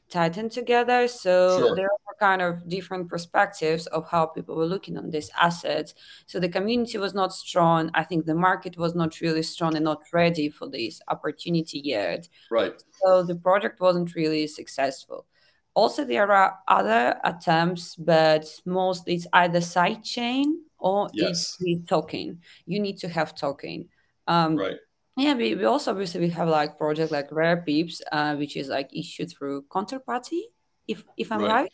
[0.09, 1.77] tightened together, so sure.
[1.77, 5.95] there were kind of different perspectives of how people were looking on these assets.
[6.27, 7.90] So the community was not strong.
[7.92, 12.29] I think the market was not really strong and not ready for this opportunity yet.
[12.51, 12.81] Right.
[13.03, 15.27] So the project wasn't really successful.
[15.75, 21.57] Also, there are other attempts, but mostly it's either side chain or yes.
[21.61, 22.40] it's token.
[22.66, 23.88] You need to have token.
[24.29, 24.77] Um, right.
[25.16, 28.68] Yeah, we, we also obviously we have like project like Rare Pepes, uh, which is
[28.68, 30.42] like issued through counterparty,
[30.87, 31.51] if if I'm right.
[31.51, 31.72] right.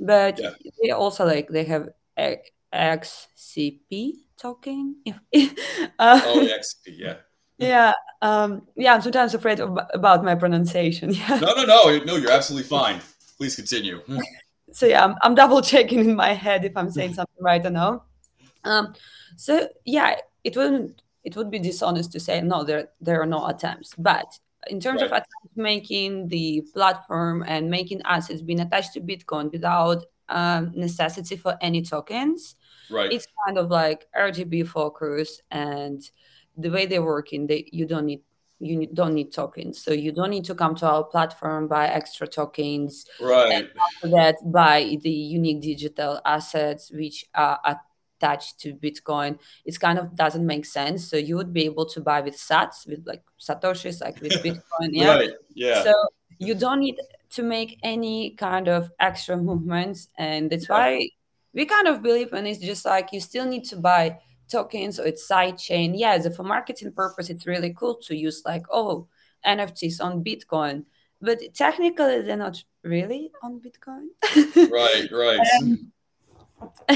[0.00, 0.50] But yeah.
[0.82, 1.90] they also like they have
[2.76, 4.96] XCP token.
[5.04, 5.16] If
[5.98, 7.14] uh, oh XCP, yeah.
[7.58, 8.94] Yeah, um, yeah.
[8.94, 11.14] I'm sometimes afraid of, about my pronunciation.
[11.14, 11.38] Yeah.
[11.38, 12.16] No, no, no, no.
[12.16, 13.00] You're absolutely fine.
[13.38, 14.00] Please continue.
[14.72, 17.70] so yeah, I'm, I'm double checking in my head if I'm saying something right or
[17.70, 18.02] no.
[18.64, 18.94] Um,
[19.36, 23.46] so yeah, it wouldn't it would be dishonest to say no, there there are no
[23.46, 23.94] attempts.
[23.96, 25.06] But in terms right.
[25.06, 31.36] of attempts making the platform and making assets being attached to Bitcoin without um, necessity
[31.36, 32.56] for any tokens,
[32.90, 33.12] right.
[33.12, 36.02] it's kind of like RGB focus and
[36.56, 37.46] the way they're working.
[37.46, 38.22] They you don't need
[38.58, 39.82] you don't need tokens.
[39.82, 43.06] So you don't need to come to our platform, buy extra tokens.
[43.20, 43.68] Right.
[43.80, 47.58] after that, buy the unique digital assets which are
[48.22, 49.38] attached to Bitcoin.
[49.64, 51.08] It kind of doesn't make sense.
[51.08, 54.90] So you would be able to buy with sats, with like Satoshis, like with Bitcoin.
[54.90, 55.14] Yeah.
[55.14, 55.30] right.
[55.54, 55.82] Yeah.
[55.82, 55.94] So
[56.38, 56.96] you don't need
[57.30, 60.08] to make any kind of extra movements.
[60.18, 61.08] And that's why
[61.54, 65.06] we kind of believe and it's just like you still need to buy tokens or
[65.06, 65.92] it's sidechain.
[65.94, 69.08] Yeah, as for marketing purpose, it's really cool to use like, oh,
[69.46, 70.84] NFTs on Bitcoin.
[71.20, 74.06] But technically they're not really on Bitcoin.
[74.70, 75.40] right, right.
[75.62, 75.92] Um,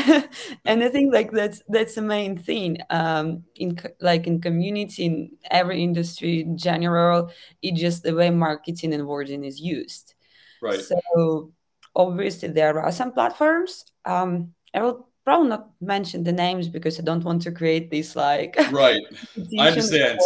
[0.65, 5.31] and I think like that's that's the main thing um, in like in community in
[5.51, 7.31] every industry in general.
[7.63, 10.15] It's just the way marketing and wording is used.
[10.63, 10.81] Right.
[10.81, 11.53] So
[11.95, 13.85] obviously there are some platforms.
[14.05, 18.15] Um, I will probably not mention the names because I don't want to create this
[18.15, 19.03] like right.
[19.59, 20.21] I understand.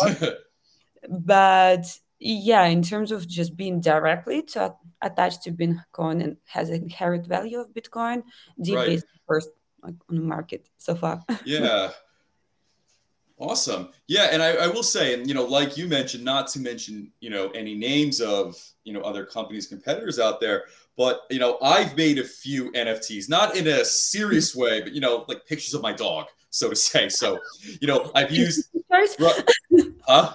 [1.08, 1.86] but
[2.20, 7.26] yeah, in terms of just being directly to attached to Bitcoin and has an inherent
[7.26, 8.22] value of Bitcoin,
[8.60, 8.88] Deep right.
[8.90, 9.48] is first
[9.82, 11.22] like, on the market so far.
[11.44, 11.90] yeah.
[13.38, 13.88] Awesome.
[14.06, 17.10] Yeah, and I, I, will say, and you know, like you mentioned, not to mention,
[17.20, 18.54] you know, any names of
[18.84, 23.30] you know other companies, competitors out there, but you know, I've made a few NFTs,
[23.30, 26.76] not in a serious way, but you know, like pictures of my dog, so to
[26.76, 27.08] say.
[27.08, 27.38] So,
[27.80, 28.68] you know, I've used,
[30.06, 30.34] huh?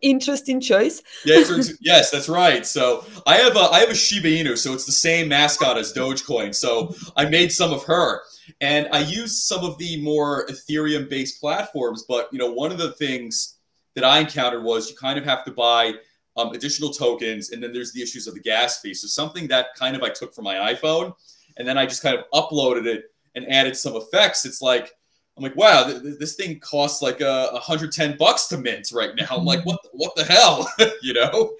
[0.00, 1.02] Interesting choice.
[1.24, 1.42] yeah,
[1.80, 2.66] yes, that's right.
[2.66, 5.92] So I have a I have a Shiba Inu, so it's the same mascot as
[5.92, 6.54] Dogecoin.
[6.54, 8.22] So I made some of her,
[8.60, 12.04] and I used some of the more Ethereum based platforms.
[12.08, 13.58] But you know, one of the things
[13.94, 15.94] that I encountered was you kind of have to buy
[16.36, 18.94] um, additional tokens, and then there's the issues of the gas fee.
[18.94, 21.14] So something that kind of I took from my iPhone,
[21.56, 24.44] and then I just kind of uploaded it and added some effects.
[24.44, 24.92] It's like
[25.36, 28.90] I'm like, wow, th- th- this thing costs like a uh, 110 bucks to mint
[28.92, 29.26] right now.
[29.30, 30.70] I'm like, what, what the hell,
[31.02, 31.54] you know?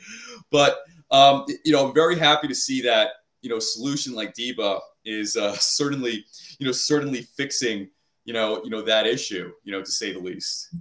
[0.50, 0.78] But
[1.10, 3.10] um, you know, I'm very happy to see that
[3.42, 6.24] you know solution like Diba is uh, certainly
[6.58, 7.88] you know certainly fixing
[8.24, 10.74] you know you know that issue, you know, to say the least.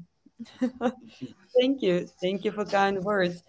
[1.60, 3.44] thank you, thank you for kind words.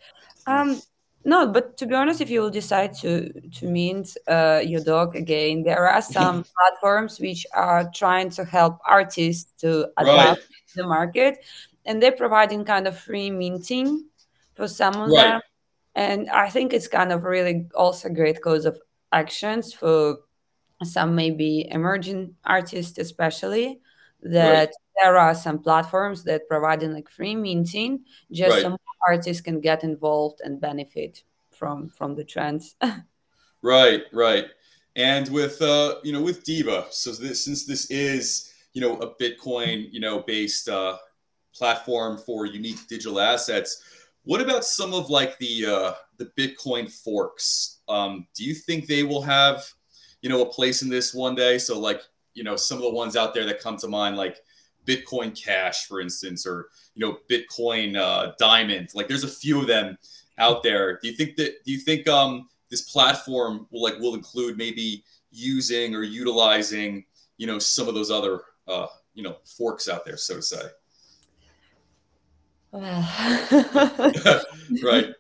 [0.47, 0.81] Um,
[1.27, 5.17] no, but to be honest, if you will decide to to mint uh, your dog
[5.17, 10.49] again, there are some platforms which are trying to help artists to adapt right.
[10.77, 11.45] the market,
[11.85, 14.07] and they're providing kind of free minting
[14.55, 15.25] for some of right.
[15.25, 15.41] them.
[15.97, 18.79] And I think it's kind of really also great cause of
[19.11, 20.19] actions for
[20.85, 23.81] some maybe emerging artists, especially
[24.23, 24.71] that right.
[25.03, 28.01] there are some platforms that providing like free minting
[28.31, 28.63] just right.
[28.63, 28.77] so
[29.07, 32.77] artists can get involved and benefit from from the trends
[33.63, 34.47] right right
[34.97, 39.15] and with uh you know with diba so this since this is you know a
[39.15, 40.97] bitcoin you know based uh
[41.55, 43.83] platform for unique digital assets
[44.25, 49.03] what about some of like the uh the bitcoin forks um do you think they
[49.03, 49.65] will have
[50.21, 52.03] you know a place in this one day so like
[52.37, 54.37] you know some of the ones out there that come to mind like
[54.87, 58.91] bitcoin cash for instance or you know bitcoin uh, diamond.
[58.95, 59.99] Like there's a few of them
[60.39, 60.99] out there.
[61.01, 65.03] Do you think that do you think um this platform will like will include maybe
[65.33, 67.05] using or utilizing
[67.39, 70.63] you know some of those other uh you know forks out there so to say?
[74.83, 75.16] Right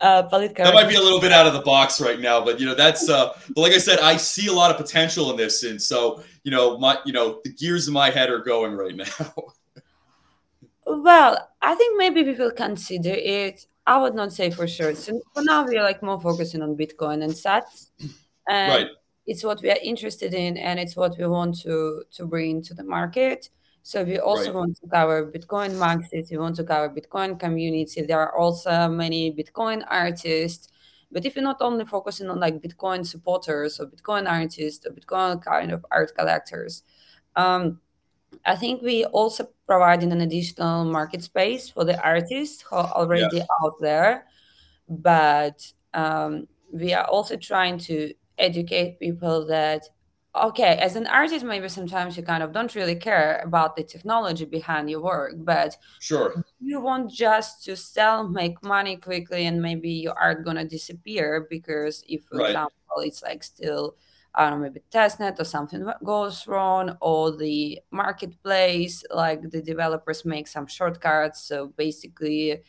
[0.00, 2.66] uh, that might be a little bit out of the box right now, but you
[2.66, 3.08] know that's.
[3.08, 6.22] Uh, but like I said, I see a lot of potential in this, and so
[6.44, 9.34] you know my you know the gears in my head are going right now.
[10.86, 13.66] well, I think maybe we will consider it.
[13.86, 14.94] I would not say for sure.
[14.94, 17.90] So for now, we are like more focusing on Bitcoin and Sats,
[18.48, 18.86] and right.
[19.26, 22.74] it's what we are interested in, and it's what we want to to bring to
[22.74, 23.50] the market.
[23.82, 24.54] So we also right.
[24.54, 26.30] want to cover Bitcoin maxis.
[26.30, 28.02] We want to cover Bitcoin community.
[28.02, 30.68] There are also many Bitcoin artists.
[31.10, 35.42] But if you're not only focusing on like Bitcoin supporters or Bitcoin artists or Bitcoin
[35.44, 36.84] kind of art collectors,
[37.36, 37.80] um,
[38.46, 43.38] I think we also providing an additional market space for the artists who are already
[43.38, 43.44] yeah.
[43.62, 44.26] out there.
[44.88, 49.88] But um, we are also trying to educate people that
[50.34, 54.46] okay as an artist maybe sometimes you kind of don't really care about the technology
[54.46, 59.90] behind your work but sure you want just to sell make money quickly and maybe
[59.90, 62.50] your art gonna disappear because if for right.
[62.50, 63.94] example it's like still
[64.34, 70.24] I don't know, maybe testnet or something goes wrong, or the marketplace, like the developers
[70.24, 71.42] make some shortcuts.
[71.42, 72.62] So basically,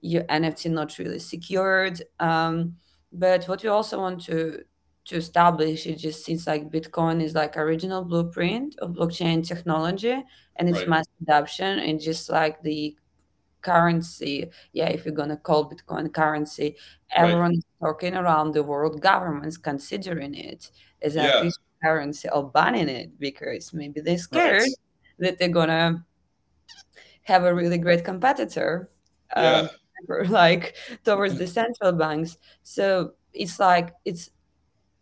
[0.00, 2.02] your NFT not really secured.
[2.18, 2.76] Um,
[3.12, 4.62] but what we also want to
[5.08, 10.22] to establish it just seems like bitcoin is like original blueprint of blockchain technology
[10.56, 10.88] and its right.
[10.88, 12.94] mass adoption and just like the
[13.62, 16.76] currency yeah if you're going to call bitcoin currency
[17.10, 17.64] everyone right.
[17.80, 20.70] talking around the world governments considering it
[21.02, 21.50] as a yeah.
[21.82, 24.70] currency or banning it because maybe they're scared right.
[25.18, 26.04] that they're going to
[27.22, 28.90] have a really great competitor
[29.36, 29.68] yeah.
[30.08, 34.30] um, like towards the central banks so it's like it's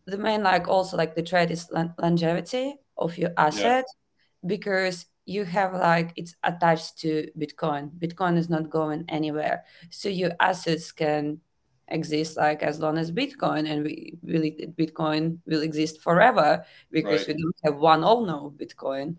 [0.07, 4.47] the main like also like the trade is longevity of your asset yeah.
[4.47, 7.91] because you have like it's attached to bitcoin.
[7.99, 9.65] Bitcoin is not going anywhere.
[9.91, 11.41] So your assets can
[11.89, 17.37] exist like as long as bitcoin and we really bitcoin will exist forever because right.
[17.37, 19.17] we don't have one owner of bitcoin.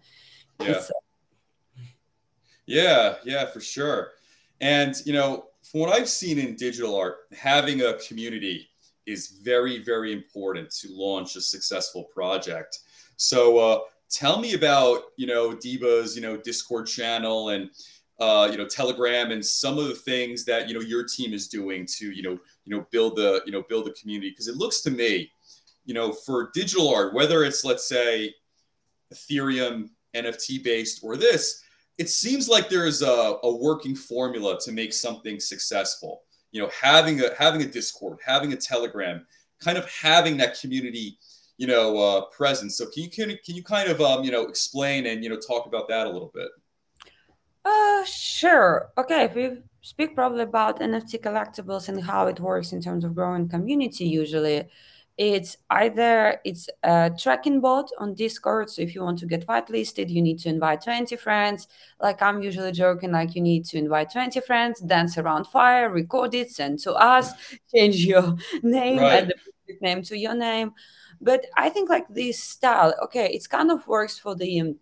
[0.62, 0.72] Yeah.
[0.72, 0.84] Uh,
[2.66, 4.12] yeah yeah for sure.
[4.62, 8.70] And you know from what i've seen in digital art having a community
[9.08, 12.80] is very very important to launch a successful project.
[13.16, 13.80] So uh,
[14.10, 17.70] tell me about you know Diba's you know Discord channel and
[18.20, 21.48] uh, you know Telegram and some of the things that you know your team is
[21.48, 24.30] doing to you know you know build the you know build the community.
[24.30, 25.32] Because it looks to me
[25.86, 28.36] you know for digital art whether it's let's say
[29.12, 31.64] Ethereum NFT based or this
[31.98, 36.70] it seems like there is a, a working formula to make something successful you know
[36.82, 39.26] having a having a Discord having a Telegram
[39.64, 41.18] kind of having that community
[41.58, 42.78] you know, uh, presence.
[42.78, 45.38] So can you can, can you kind of um, you know explain and you know
[45.38, 46.50] talk about that a little bit?
[47.66, 48.90] Uh, sure.
[48.98, 53.16] Okay, if we speak probably about NFT collectibles and how it works in terms of
[53.16, 54.68] growing community, usually
[55.18, 60.10] it's either it's a tracking bot on discord so if you want to get whitelisted
[60.10, 61.68] you need to invite 20 friends
[62.00, 66.34] like i'm usually joking like you need to invite 20 friends dance around fire record
[66.36, 67.32] it send to us
[67.76, 69.24] change your name right.
[69.24, 69.34] and
[69.68, 70.72] the name to your name
[71.22, 74.76] but I think like this style, okay, it's kind of works for the um,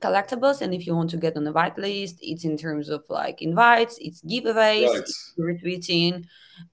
[0.00, 0.60] collectibles.
[0.60, 3.42] And if you want to get on the white list, it's in terms of like
[3.42, 4.98] invites, it's giveaways, right.
[4.98, 6.26] it's retweeting,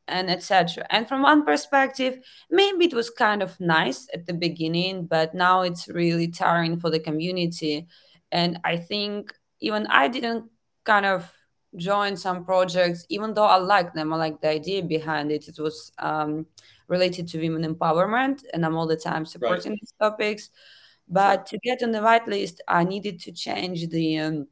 [0.08, 0.86] and etc.
[0.90, 2.20] And from one perspective,
[2.50, 6.90] maybe it was kind of nice at the beginning, but now it's really tiring for
[6.90, 7.88] the community.
[8.32, 10.46] And I think even I didn't
[10.84, 11.32] kind of
[11.76, 15.48] join some projects, even though I like them, I like the idea behind it.
[15.48, 16.46] It was um,
[16.88, 19.80] related to women empowerment, and I'm all the time supporting right.
[19.80, 20.50] these topics.
[21.08, 24.48] But to get on the whitelist, I needed to change the um,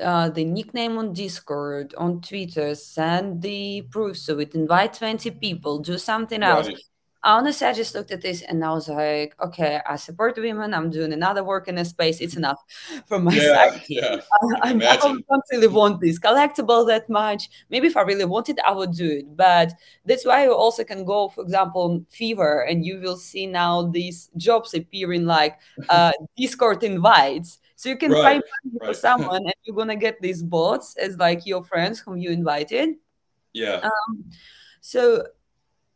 [0.00, 5.78] uh, the nickname on Discord, on Twitter, send the proof so it invite 20 people,
[5.78, 6.66] do something else.
[6.66, 6.78] Right
[7.24, 10.74] honestly, I just looked at this and I was like, okay, I support women.
[10.74, 12.20] I'm doing another work in a space.
[12.20, 12.62] It's enough
[13.06, 13.82] from my yeah, side.
[13.88, 14.20] Yeah,
[14.62, 17.48] I, I, I, don't really want this collectible that much.
[17.70, 19.36] Maybe if I really want it, I would do it.
[19.36, 19.72] But
[20.04, 24.30] that's why you also can go, for example, Fiverr, and you will see now these
[24.36, 25.58] jobs appearing like
[25.88, 27.58] uh, Discord invites.
[27.76, 28.88] So you can right, find money right.
[28.88, 32.96] for someone, and you're gonna get these bots as like your friends whom you invited.
[33.52, 33.80] Yeah.
[33.82, 34.24] Um,
[34.80, 35.24] so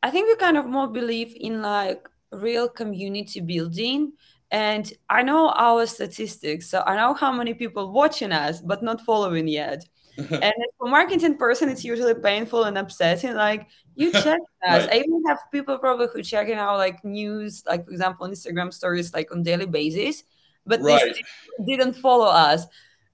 [0.03, 4.13] I think we kind of more believe in like real community building.
[4.51, 9.01] And I know our statistics, so I know how many people watching us but not
[9.03, 9.85] following yet.
[10.17, 13.35] and for marketing person, it's usually painful and upsetting.
[13.35, 14.87] Like you check us.
[14.87, 14.93] right.
[14.93, 19.15] I even have people probably who checking out like news, like for example, Instagram stories
[19.15, 20.25] like on daily basis,
[20.67, 21.15] but right.
[21.59, 22.67] they didn't follow us.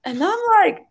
[0.03, 0.85] And I'm like,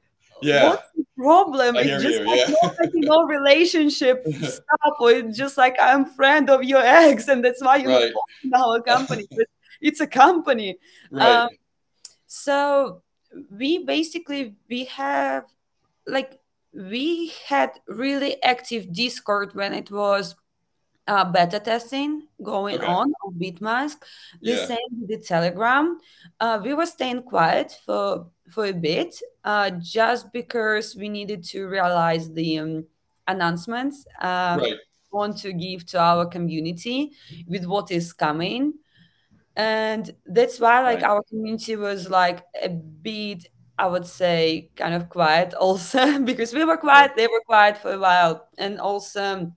[0.45, 0.70] yeah.
[0.70, 1.76] What's the problem?
[1.76, 2.55] It's just you, like yeah.
[2.62, 7.45] no, like, no relationship stuff, or it's just like I'm friend of your ex, and
[7.45, 8.12] that's why you're right.
[8.42, 9.26] in our company.
[9.80, 10.78] It's a company.
[11.11, 11.28] Right.
[11.28, 11.49] Um,
[12.26, 13.03] so
[13.51, 15.45] we basically we have
[16.07, 16.40] like
[16.72, 20.34] we had really active Discord when it was
[21.07, 22.86] uh, beta testing going okay.
[22.86, 23.97] on on Bitmask.
[24.40, 24.66] The yeah.
[24.66, 25.99] same with the Telegram.
[26.40, 31.66] Uh, we were staying quiet for for a bit, uh, just because we needed to
[31.66, 32.84] realize the um,
[33.26, 34.74] announcements um, right.
[35.12, 37.12] want to give to our community
[37.47, 38.74] with what is coming,
[39.57, 41.11] and that's why like right.
[41.11, 43.47] our community was like a bit.
[43.76, 47.95] I would say kind of quiet also because we were quiet, they were quiet for
[47.95, 49.53] a while, and also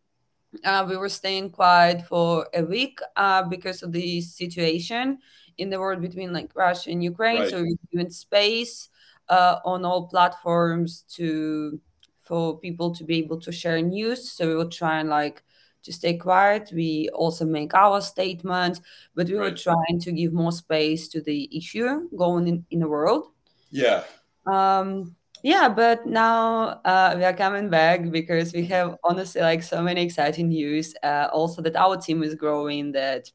[0.63, 5.19] uh, we were staying quiet for a week uh, because of the situation
[5.57, 7.41] in the world between like Russia and Ukraine.
[7.41, 7.49] Right.
[7.49, 8.89] So we're giving space
[9.29, 11.79] uh, on all platforms to
[12.23, 14.29] for people to be able to share news.
[14.29, 15.43] So we will try and like
[15.83, 16.69] to stay quiet.
[16.73, 18.81] We also make our statement,
[19.15, 19.51] but we right.
[19.51, 23.31] were trying to give more space to the issue going in, in the world.
[23.71, 24.03] Yeah.
[24.45, 29.81] Um, yeah, but now uh, we are coming back because we have honestly like so
[29.81, 30.95] many exciting news.
[31.03, 32.91] Uh, also, that our team is growing.
[32.91, 33.31] That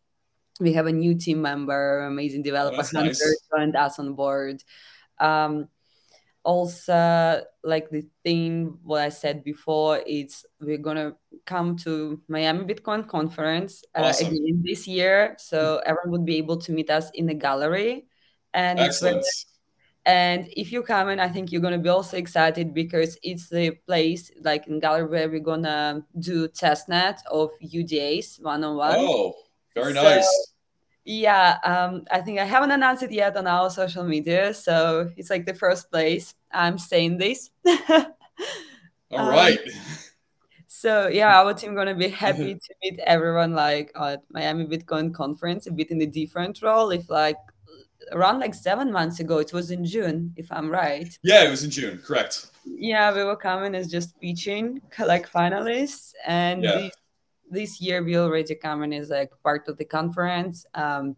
[0.61, 3.23] we have a new team member, amazing developer oh, nice.
[3.55, 4.63] joined us on board.
[5.19, 5.69] Um,
[6.45, 11.15] also like the thing what i said before it's we're gonna
[11.47, 16.73] come to miami bitcoin conference uh, again this year so everyone would be able to
[16.73, 18.07] meet us in the gallery
[18.55, 19.25] and Excellent.
[20.05, 23.71] and if you come in i think you're gonna be also excited because it's the
[23.87, 29.35] place like in gallery where we're gonna do testnet of udas one-on-one oh
[29.75, 30.53] very so, nice
[31.05, 35.31] yeah, um, I think I haven't announced it yet on our social media, so it's
[35.31, 37.51] like the first place I'm saying this.
[37.67, 39.59] All right.
[39.59, 39.75] Um,
[40.69, 45.67] so yeah, our team gonna be happy to meet everyone like at Miami Bitcoin conference,
[45.67, 46.91] a bit in a different role.
[46.91, 47.37] If like
[48.13, 51.19] around like seven months ago, it was in June, if I'm right.
[51.23, 52.47] Yeah, it was in June, correct.
[52.65, 56.93] Yeah, we were coming as just pitching like finalists, and yeah this
[57.81, 60.65] year we already coming as like part of the conference.
[60.75, 61.17] Um,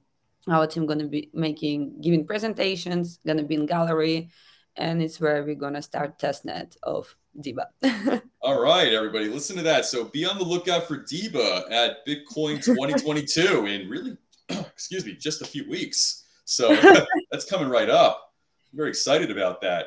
[0.48, 4.30] our team gonna be making giving presentations, gonna be in gallery,
[4.76, 7.66] and it's where we're gonna start testnet of Diba.
[8.42, 9.86] All right, everybody, listen to that.
[9.86, 14.16] So be on the lookout for Diba at Bitcoin 2022 in really,
[14.48, 16.24] excuse me, just a few weeks.
[16.44, 16.76] So
[17.30, 18.34] that's coming right up.
[18.72, 19.86] I'm very excited about that.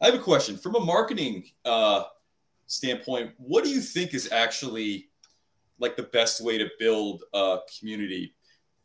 [0.00, 2.04] I have a question from a marketing uh,
[2.66, 3.32] standpoint.
[3.38, 5.08] What do you think is actually
[5.84, 8.34] like the best way to build a community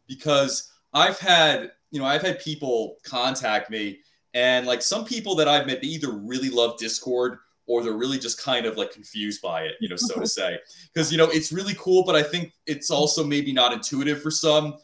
[0.07, 3.99] because I've had, you know, I've had people contact me
[4.33, 8.19] and like some people that I've met, they either really love Discord or they're really
[8.19, 10.59] just kind of like confused by it, you know, so to say.
[10.93, 14.31] Because, you know, it's really cool, but I think it's also maybe not intuitive for
[14.31, 14.75] some.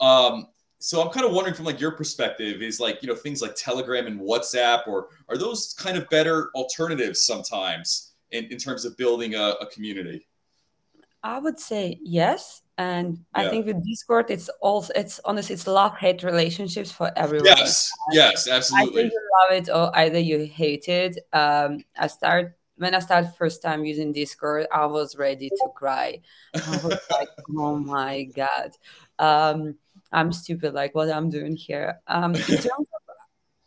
[0.00, 0.48] Um,
[0.78, 3.54] so I'm kind of wondering from like your perspective is like, you know, things like
[3.54, 8.96] Telegram and WhatsApp, or are those kind of better alternatives sometimes in, in terms of
[8.96, 10.26] building a, a community?
[11.24, 12.60] I would say yes.
[12.76, 17.46] And I think with Discord, it's also it's honestly it's love hate relationships for everyone.
[17.46, 19.04] Yes, yes, absolutely.
[19.04, 21.18] Either you love it or either you hate it.
[21.32, 26.20] Um, I start when I started first time using Discord, I was ready to cry.
[26.54, 28.72] I was like, oh my god,
[29.18, 29.76] um,
[30.12, 30.74] I'm stupid.
[30.74, 32.00] Like what I'm doing here.
[32.06, 33.04] Um, in terms of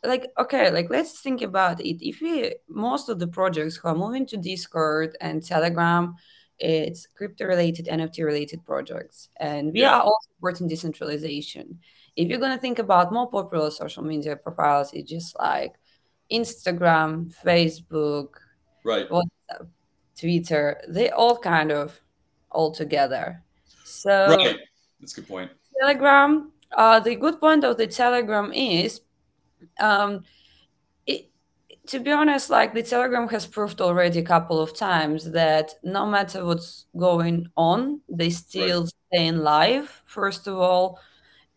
[0.03, 3.95] like okay like let's think about it if we most of the projects who are
[3.95, 6.15] moving to discord and telegram
[6.59, 9.29] it's crypto related, NFT related projects.
[9.37, 9.95] And we yeah.
[9.95, 11.79] are all supporting decentralization.
[12.15, 15.73] If you're going to think about more popular social media profiles, it's just like
[16.31, 18.29] Instagram, Facebook,
[18.83, 19.07] right.
[19.09, 19.67] WhatsApp,
[20.19, 21.99] Twitter, they all kind of
[22.49, 23.43] all together.
[23.83, 24.57] So, right.
[24.99, 25.51] That's a good point.
[25.79, 29.01] Telegram, uh, the good point of the Telegram is
[29.79, 30.23] um,
[31.87, 36.05] to be honest, like the Telegram has proved already a couple of times that no
[36.05, 38.93] matter what's going on, they still right.
[39.13, 40.99] stay in live, first of all,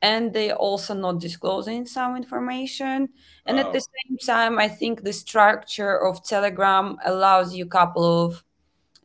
[0.02, 3.08] and they also not disclosing some information.
[3.46, 3.64] And wow.
[3.64, 8.44] at the same time, I think the structure of Telegram allows you a couple of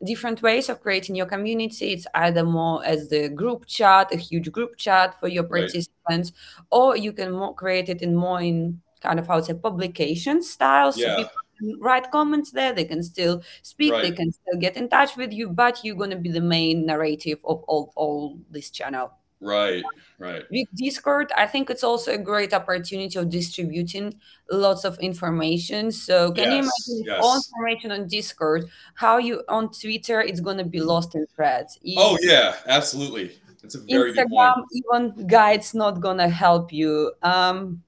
[0.04, 1.92] different ways of creating your community.
[1.92, 6.64] It's either more as the group chat, a huge group chat for your participants, right.
[6.70, 10.42] or you can more create it in more in kind of how to say publication
[10.42, 10.92] style.
[10.92, 11.16] So yeah.
[11.16, 11.32] people
[11.80, 14.02] write comments there, they can still speak, right.
[14.02, 17.38] they can still get in touch with you, but you're gonna be the main narrative
[17.44, 19.12] of all, all this channel.
[19.38, 19.84] Right,
[20.18, 20.44] right.
[20.50, 24.18] With Discord, I think it's also a great opportunity of distributing
[24.50, 25.92] lots of information.
[25.92, 27.20] So can yes, you imagine yes.
[27.22, 31.78] all information on Discord, how you on Twitter, it's gonna be lost in threads.
[31.98, 33.32] oh yeah, absolutely.
[33.62, 37.12] It's a very Instagram, even guides not gonna help you.
[37.22, 37.82] Um,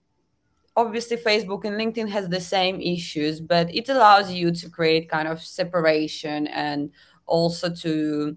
[0.78, 5.26] obviously facebook and linkedin has the same issues but it allows you to create kind
[5.26, 6.90] of separation and
[7.26, 8.36] also to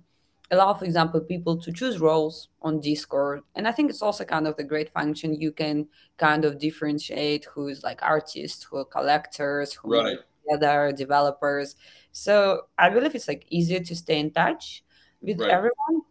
[0.49, 4.47] allow for example people to choose roles on discord and i think it's also kind
[4.47, 5.87] of the great function you can
[6.17, 10.17] kind of differentiate who's like artists who are collectors who right.
[10.51, 11.75] other developers
[12.11, 14.83] so i believe it's like easier to stay in touch
[15.21, 15.51] with right.
[15.51, 16.01] everyone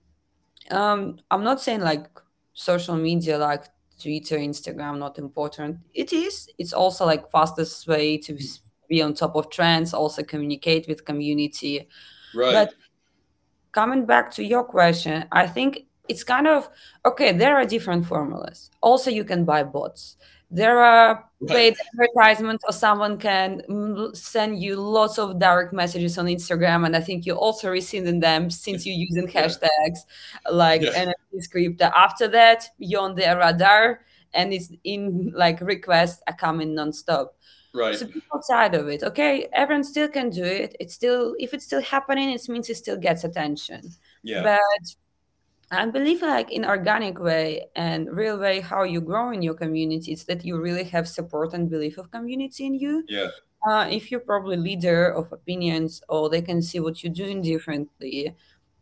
[0.70, 2.06] um i'm not saying like
[2.54, 3.64] social media like
[4.00, 5.78] Twitter, Instagram not important.
[5.94, 6.48] It is.
[6.58, 8.38] It's also like fastest way to
[8.88, 11.88] be on top of trends, also communicate with community.
[12.34, 12.52] Right.
[12.52, 12.74] But
[13.72, 16.68] coming back to your question, I think it's kind of
[17.06, 18.70] okay, there are different formulas.
[18.80, 20.16] Also, you can buy bots
[20.50, 23.62] there are paid advertisements or someone can
[24.14, 28.50] send you lots of direct messages on instagram and i think you also receiving them
[28.50, 30.00] since you're using hashtags
[30.50, 31.06] like yeah.
[31.06, 31.80] nft script.
[31.80, 34.00] After that you're on their radar
[34.34, 37.34] and it's in like requests are coming non-stop.
[37.72, 37.96] Right.
[37.96, 39.48] So people outside of it okay?
[39.52, 40.76] Everyone still can do it.
[40.80, 43.82] It's still if it's still happening it means it still gets attention.
[44.22, 44.42] Yeah.
[44.42, 44.94] But
[45.70, 50.12] I believe like in organic way and real way how you grow in your community
[50.12, 53.04] is that you really have support and belief of community in you.
[53.08, 53.28] Yeah.
[53.68, 58.34] uh, if you're probably leader of opinions or they can see what you're doing differently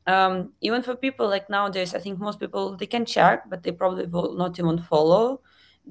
[0.06, 3.72] um, even for people like nowadays i think most people they can check but they
[3.72, 5.40] probably will not even follow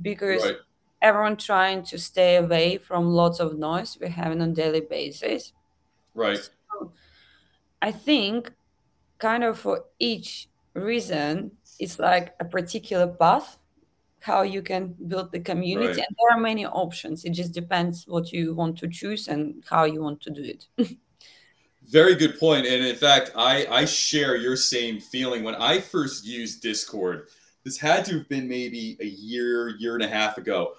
[0.01, 0.55] because right.
[1.01, 5.53] everyone trying to stay away from lots of noise we're having on daily basis
[6.15, 6.91] right so
[7.81, 8.51] i think
[9.19, 10.47] kind of for each
[10.79, 13.57] reason it's like a particular path
[14.27, 15.97] how you can build the community right.
[15.97, 17.23] and there are many options.
[17.23, 20.67] It just depends what you want to choose and how you want to do it.
[21.89, 25.43] Very good point and in fact i i share your same feeling.
[25.43, 27.29] When i first used discord
[27.63, 30.73] this had to have been maybe a year year and a half ago.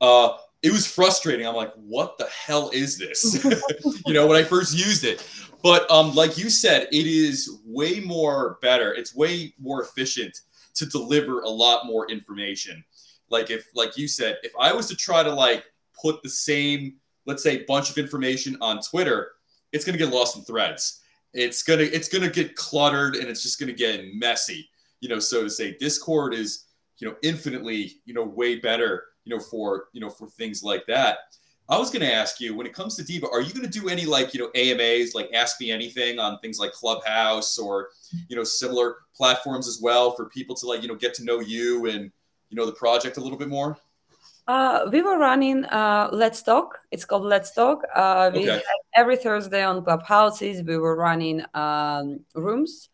[0.00, 0.30] Uh
[0.60, 1.46] it was frustrating.
[1.46, 3.44] I'm like what the hell is this?
[4.06, 5.24] You know when i first used it
[5.62, 10.40] but um like you said it is way more better it's way more efficient
[10.78, 12.84] to deliver a lot more information.
[13.30, 15.64] Like if, like you said, if I was to try to like
[16.00, 16.94] put the same,
[17.26, 19.32] let's say, bunch of information on Twitter,
[19.72, 21.02] it's gonna get lost in threads.
[21.34, 24.68] It's gonna it's gonna get cluttered and it's just gonna get messy.
[25.00, 26.66] You know, so to say, Discord is
[26.98, 30.86] you know infinitely you know way better you know for you know for things like
[30.86, 31.18] that.
[31.70, 33.80] I was going to ask you when it comes to Diba, are you going to
[33.80, 37.88] do any like, you know, AMAs, like Ask Me Anything on things like Clubhouse or,
[38.28, 41.40] you know, similar platforms as well for people to like, you know, get to know
[41.40, 42.10] you and,
[42.48, 43.76] you know, the project a little bit more?
[44.46, 46.78] Uh, we were running uh, Let's Talk.
[46.90, 47.82] It's called Let's Talk.
[47.94, 48.62] Uh, we okay.
[48.94, 52.88] every Thursday on Clubhouses, we were running um, rooms.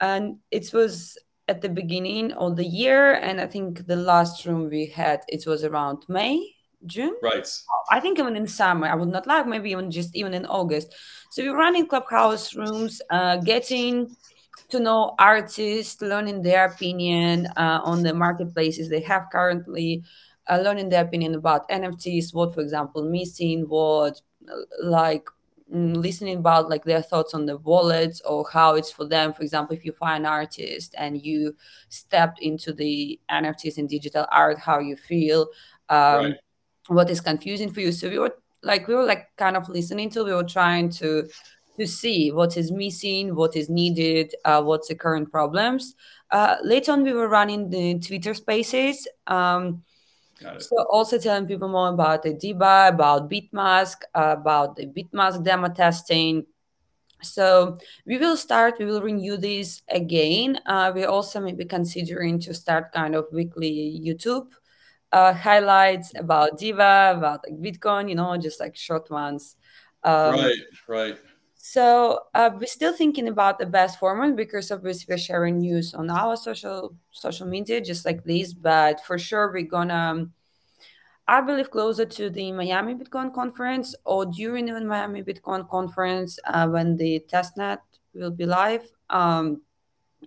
[0.00, 3.16] And it was at the beginning of the year.
[3.16, 6.53] And I think the last room we had, it was around May
[6.86, 7.14] June.
[7.22, 7.48] Right.
[7.90, 10.94] I think even in summer, I would not like maybe even just even in August.
[11.30, 14.14] So we're running clubhouse rooms, uh, getting
[14.70, 20.02] to know artists, learning their opinion uh, on the marketplaces they have currently,
[20.48, 24.20] uh, learning their opinion about NFTs, what, for example, missing, what
[24.82, 25.26] like
[25.72, 29.42] mm, listening about like their thoughts on the wallets or how it's for them for
[29.42, 31.56] example if you find an artist and you
[31.88, 35.48] stepped into the nfts and digital art how you feel
[35.88, 36.34] um, right
[36.88, 40.10] what is confusing for you so we were like we were like kind of listening
[40.10, 41.28] to we were trying to
[41.78, 45.94] to see what is missing what is needed uh, what's the current problems
[46.30, 49.82] uh, later on we were running the twitter spaces um,
[50.58, 56.44] so also telling people more about the DIBA, about Bitmask, about the Bitmask demo testing.
[57.22, 60.60] So we will start, we will renew this again.
[60.66, 64.48] Uh, we're also maybe considering to start kind of weekly YouTube
[65.14, 69.56] uh, highlights about Diba, about like Bitcoin, you know, just like short ones.
[70.02, 70.58] Um, right,
[70.88, 71.18] right.
[71.56, 76.10] So uh, we're still thinking about the best format because obviously we're sharing news on
[76.10, 78.52] our social social media, just like this.
[78.52, 80.32] But for sure, we're gonna, um,
[81.28, 86.66] I believe, closer to the Miami Bitcoin conference or during the Miami Bitcoin conference uh,
[86.66, 87.78] when the testnet
[88.14, 88.84] will be live.
[89.10, 89.62] Um,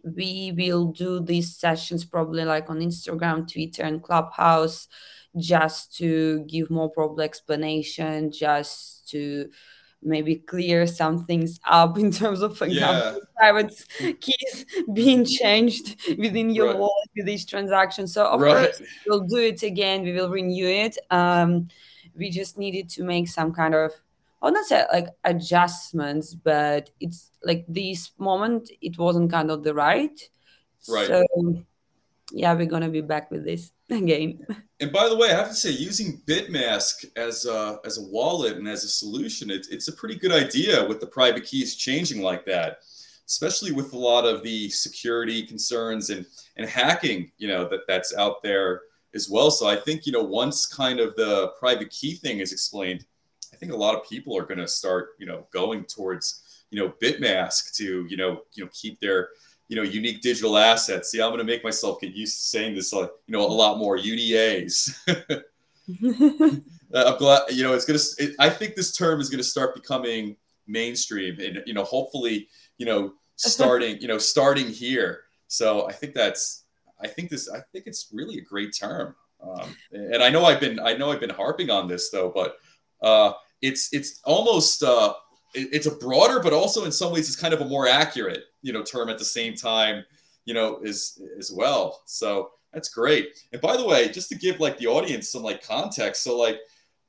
[0.03, 4.87] we will do these sessions probably like on Instagram, Twitter, and Clubhouse
[5.37, 9.49] just to give more probably explanation, just to
[10.01, 13.25] maybe clear some things up in terms of, for example, yeah.
[13.37, 13.85] private
[14.21, 16.77] keys being changed within your right.
[16.77, 18.07] wallet with each transaction.
[18.07, 18.65] So of right.
[18.65, 20.03] course we'll do it again.
[20.03, 20.97] We will renew it.
[21.09, 21.67] Um,
[22.15, 23.91] we just needed to make some kind of
[24.41, 29.63] I would not say like adjustments, but it's like this moment it wasn't kind of
[29.63, 30.19] the right.
[30.87, 31.07] Right.
[31.07, 31.25] So
[32.31, 34.45] yeah, we're gonna be back with this again.
[34.79, 38.57] And by the way, I have to say, using Bitmask as a, as a wallet
[38.57, 42.21] and as a solution, it's it's a pretty good idea with the private keys changing
[42.21, 42.79] like that,
[43.27, 46.25] especially with a lot of the security concerns and
[46.57, 48.81] and hacking, you know, that that's out there
[49.15, 49.49] as well.
[49.49, 53.05] So I think you know once kind of the private key thing is explained
[53.57, 56.79] I think a lot of people are going to start, you know, going towards, you
[56.79, 59.29] know, Bitmask to, you know, you know, keep their,
[59.67, 61.09] you know, unique digital assets.
[61.09, 63.47] See, I'm going to make myself get used to saying this, uh, you know, a
[63.47, 64.95] lot more UDAs.
[66.93, 69.73] I'm glad, you know, it's going to, I think this term is going to start
[69.73, 70.37] becoming
[70.67, 75.21] mainstream and, you know, hopefully, you know, starting, you know, starting here.
[75.47, 76.65] So I think that's,
[77.01, 79.15] I think this, I think it's really a great term.
[79.41, 82.57] Um, and I know I've been, I know I've been harping on this though, but
[83.01, 85.13] uh, it's it's almost uh,
[85.53, 88.43] it, it's a broader, but also in some ways it's kind of a more accurate
[88.61, 90.03] you know term at the same time
[90.45, 92.01] you know as as well.
[92.05, 93.29] So that's great.
[93.53, 96.59] And by the way, just to give like the audience some like context, so like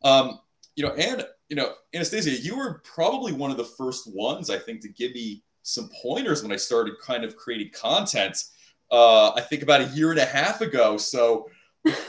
[0.05, 0.41] um,
[0.77, 4.59] you know, and you know, Anastasiia, you were probably one of the first ones I
[4.59, 8.45] think to give me some pointers when I started kind of creating content.
[8.91, 10.97] Uh, I think about a year and a half ago.
[10.97, 11.49] So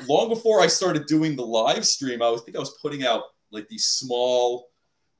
[0.07, 3.05] long before I started doing the live stream, I was I think I was putting
[3.05, 4.69] out like these small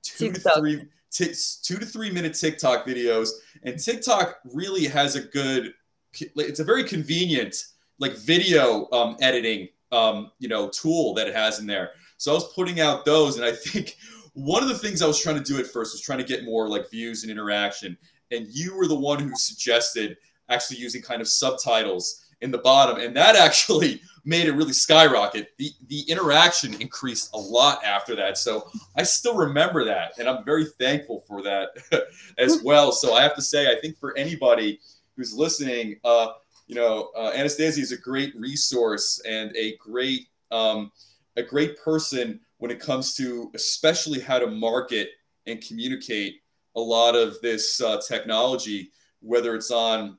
[0.03, 0.53] two TikTok.
[0.53, 3.29] to three t- two to three minute TikTok videos,
[3.63, 5.73] and TikTok really has a good.
[6.13, 7.55] It's a very convenient
[7.99, 11.91] like video um, editing um, you know tool that it has in there.
[12.17, 13.95] So I was putting out those, and I think
[14.33, 16.45] one of the things I was trying to do at first was trying to get
[16.45, 17.97] more like views and interaction.
[18.31, 20.17] And you were the one who suggested
[20.49, 25.51] actually using kind of subtitles in the bottom, and that actually made it really skyrocket.
[25.57, 28.37] The the interaction increased a lot after that.
[28.37, 31.69] So I still remember that, and I'm very thankful for that
[32.37, 32.91] as well.
[32.91, 34.79] So I have to say, I think for anybody
[35.15, 36.27] who's listening, uh,
[36.67, 40.91] you know, uh, Anastasiia is a great resource and a great um,
[41.37, 45.09] a great person when it comes to especially how to market
[45.47, 46.41] and communicate
[46.75, 48.91] a lot of this uh, technology,
[49.21, 50.17] whether it's on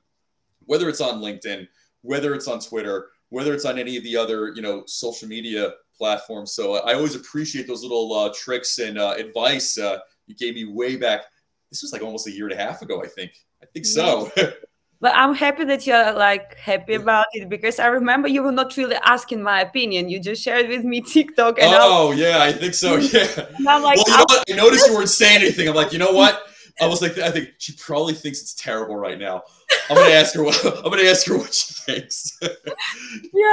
[0.65, 1.67] whether it's on LinkedIn,
[2.01, 5.71] whether it's on Twitter, whether it's on any of the other you know social media
[5.97, 6.53] platforms.
[6.53, 10.65] So I always appreciate those little uh, tricks and uh, advice uh, you gave me
[10.65, 11.21] way back.
[11.69, 13.31] This was like almost a year and a half ago, I think.
[13.61, 14.31] I think so.
[15.01, 18.75] but I'm happy that you're like happy about it because I remember you were not
[18.77, 20.09] really asking my opinion.
[20.09, 21.59] You just shared with me TikTok.
[21.59, 22.95] And oh yeah, I think so.
[23.13, 23.47] Yeah.
[23.67, 24.43] I'm like, well, you know what?
[24.49, 25.67] I noticed you weren't saying anything.
[25.67, 26.43] I'm like, you know what?
[26.79, 29.43] I was like, I think she probably thinks it's terrible right now.
[29.91, 32.37] I'm gonna ask her what I'm gonna ask her what she thinks.
[32.41, 32.49] yeah,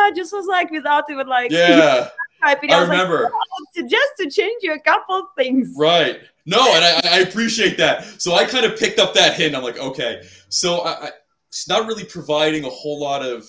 [0.04, 2.10] I just was like without even like yeah.
[2.42, 3.32] I, I remember like,
[3.74, 5.74] to just to change you a couple things.
[5.76, 6.20] Right.
[6.46, 8.04] No, and I, I, appreciate that.
[8.22, 9.56] So I kind of picked up that hint.
[9.56, 10.22] I'm like, okay.
[10.48, 11.10] So I, I,
[11.48, 13.44] it's not really providing a whole lot of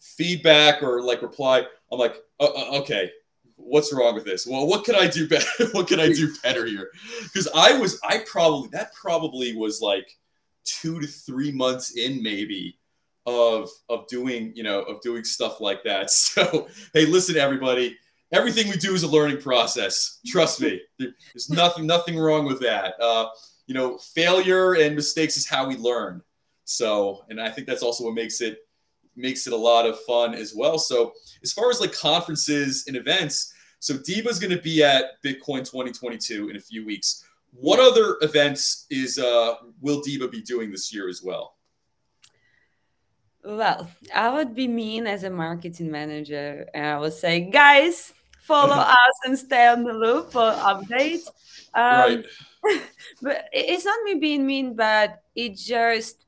[0.00, 1.64] feedback or like reply.
[1.92, 3.10] I'm like, uh, uh, okay,
[3.56, 4.46] what's wrong with this?
[4.46, 5.46] Well, what can I do better?
[5.72, 6.88] what can I do better here?
[7.24, 10.08] Because I was, I probably that probably was like
[10.64, 12.78] two to three months in maybe
[13.26, 16.10] of of doing you know of doing stuff like that.
[16.10, 17.96] So hey, listen, everybody.
[18.32, 20.18] Everything we do is a learning process.
[20.26, 20.80] Trust me.
[20.98, 22.94] There's nothing nothing wrong with that.
[23.00, 23.26] Uh,
[23.66, 26.22] you know, failure and mistakes is how we learn.
[26.64, 28.58] So, and I think that's also what makes it
[29.16, 30.78] makes it a lot of fun as well.
[30.78, 31.12] So,
[31.42, 36.48] as far as like conferences and events, so Diba's going to be at Bitcoin 2022
[36.48, 37.24] in a few weeks.
[37.52, 39.54] What other events is uh,
[39.84, 41.56] will Diba be doing this year as well?
[43.44, 48.74] Well, I would be mean as a marketing manager, and I would say, guys, follow
[49.04, 51.28] us and stay on the loop for updates.
[51.74, 52.24] Um,
[52.64, 52.80] right.
[53.22, 56.24] but it's not me being mean, but it just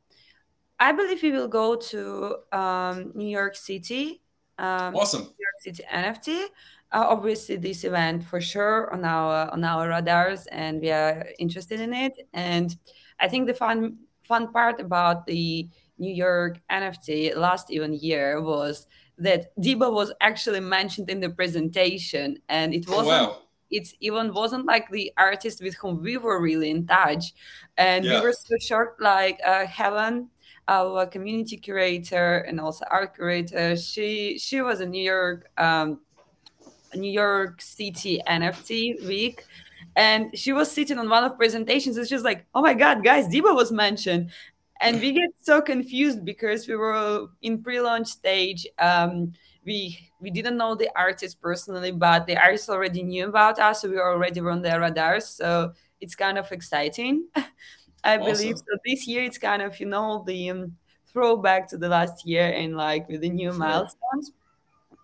[0.78, 4.20] I believe we will go to um, New York City.
[4.59, 5.22] Um, awesome.
[5.22, 6.48] New York City NFT
[6.92, 11.80] uh, obviously this event for sure on our on our radars and we are interested
[11.80, 12.76] in it and
[13.20, 18.86] i think the fun fun part about the new york nft last even year was
[19.18, 23.38] that Diba was actually mentioned in the presentation and it wasn't wow.
[23.70, 27.32] it even wasn't like the artist with whom we were really in touch
[27.78, 28.20] and yeah.
[28.20, 30.28] we were so short like uh, helen
[30.68, 36.00] our community curator and also art curator she she was a new york um,
[36.96, 39.44] New York City NFT week.
[39.97, 41.97] And she was sitting on one of presentations.
[41.97, 44.30] It's just like, oh my God, guys, Diba was mentioned.
[44.80, 48.66] And we get so confused because we were in pre-launch stage.
[48.78, 49.32] Um,
[49.64, 53.88] we we didn't know the artist personally, but the artist already knew about us, so
[53.88, 55.26] we were already on their radars.
[55.26, 57.26] So it's kind of exciting.
[58.05, 58.32] I awesome.
[58.32, 58.64] believe so.
[58.84, 60.76] This year it's kind of you know the um,
[61.07, 63.59] throwback to the last year and like with the new sure.
[63.59, 64.32] milestones.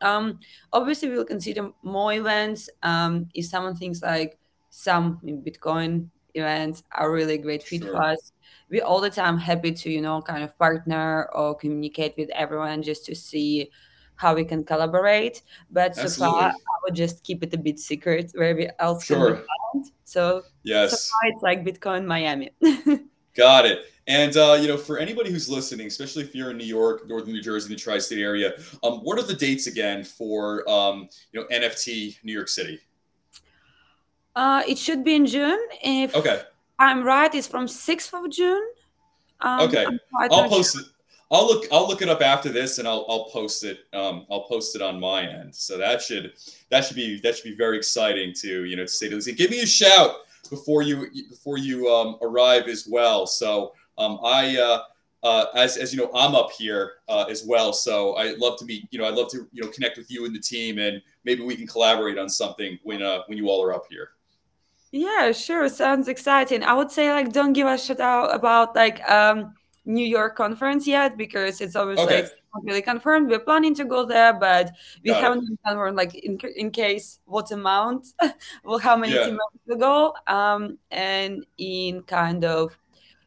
[0.03, 0.38] Um,
[0.72, 4.38] obviously, we will consider more events um, if someone thinks like
[4.73, 7.93] some Bitcoin events are really great fit sure.
[7.93, 8.33] for us.
[8.70, 12.83] We're all the time happy to, you know, kind of partner or communicate with everyone
[12.83, 13.70] just to see
[14.16, 15.43] how we can collaborate.
[15.70, 16.14] But Absolutely.
[16.14, 19.35] so far, I would just keep it a bit secret where we else sure.
[19.35, 19.91] can found.
[20.05, 21.03] So, yes.
[21.03, 22.51] so it's like Bitcoin Miami.
[23.37, 23.81] Got it.
[24.07, 27.35] And uh, you know, for anybody who's listening, especially if you're in New York, Northern
[27.35, 31.47] New Jersey, the tri-state area, um, what are the dates again for um, you know
[31.47, 32.81] NFT New York City?
[34.35, 35.59] Uh, it should be in June.
[35.83, 36.43] If okay,
[36.78, 38.62] I'm right, it's from sixth of June.
[39.41, 39.87] Um, okay,
[40.30, 40.83] I'll post sure.
[40.83, 40.89] it.
[41.30, 41.64] I'll look.
[41.72, 43.80] I'll look it up after this, and I'll I'll post it.
[43.93, 45.55] Um, I'll post it on my end.
[45.55, 46.33] So that should
[46.70, 49.33] that should be that should be very exciting to you know to say to Lucy,
[49.33, 50.16] give me a shout
[50.51, 53.26] before you before you um, arrive as well.
[53.26, 54.83] So um, I, uh,
[55.22, 57.72] uh, as, as you know, I'm up here uh, as well.
[57.72, 60.24] So I'd love to meet, you know, I'd love to, you know, connect with you
[60.24, 63.62] and the team and maybe we can collaborate on something when, uh, when you all
[63.62, 64.11] are up here.
[64.93, 65.68] Yeah, sure.
[65.68, 66.62] Sounds exciting.
[66.62, 70.86] I would say like, don't give a shit out about like, um, New York conference
[70.86, 72.22] yet because it's always okay.
[72.22, 73.28] not really confirmed.
[73.28, 74.70] We're planning to go there, but
[75.03, 78.09] we Got haven't confirmed, like in, in case what amount,
[78.64, 79.24] well, how many yeah.
[79.24, 82.78] team members will go, um, and in kind of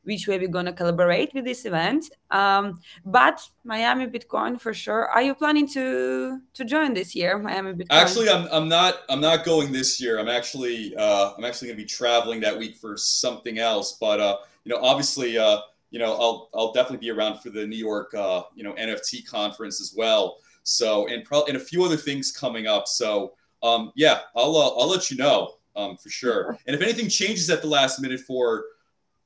[0.06, 2.10] which way we're going to collaborate with this event.
[2.32, 5.08] Um, but Miami Bitcoin for sure.
[5.10, 7.88] Are you planning to to join this year, Miami Bitcoin?
[7.92, 10.20] Actually, I'm, I'm not I'm not going this year.
[10.20, 13.98] I'm actually uh, I'm actually going to be traveling that week for something else.
[14.00, 15.60] But uh, you know, obviously, uh,
[15.92, 19.28] you know, I'll I'll definitely be around for the New York uh, you know NFT
[19.28, 20.38] conference as well.
[20.64, 22.88] So and probably and a few other things coming up.
[22.88, 23.34] So
[23.64, 26.58] um, yeah, I'll uh, I'll let you know um, for sure.
[26.68, 28.66] And if anything changes at the last minute for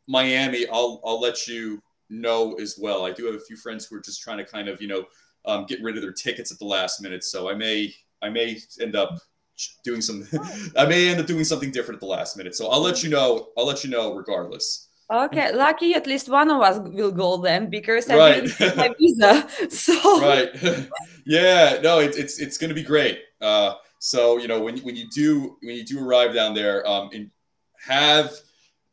[0.09, 3.05] Miami, I'll I'll let you know as well.
[3.05, 5.05] I do have a few friends who are just trying to kind of you know
[5.45, 8.57] um, get rid of their tickets at the last minute, so I may I may
[8.81, 9.19] end up
[9.83, 10.27] doing some
[10.77, 12.55] I may end up doing something different at the last minute.
[12.55, 13.49] So I'll let you know.
[13.55, 14.87] I'll let you know regardless.
[15.11, 18.43] Okay, lucky at least one of us will go then because I right.
[18.43, 19.47] didn't get my visa.
[19.69, 20.49] So right,
[21.25, 23.19] yeah, no, it, it's it's going to be great.
[23.41, 27.09] Uh, so you know when when you do when you do arrive down there, um,
[27.13, 27.29] and
[27.79, 28.33] have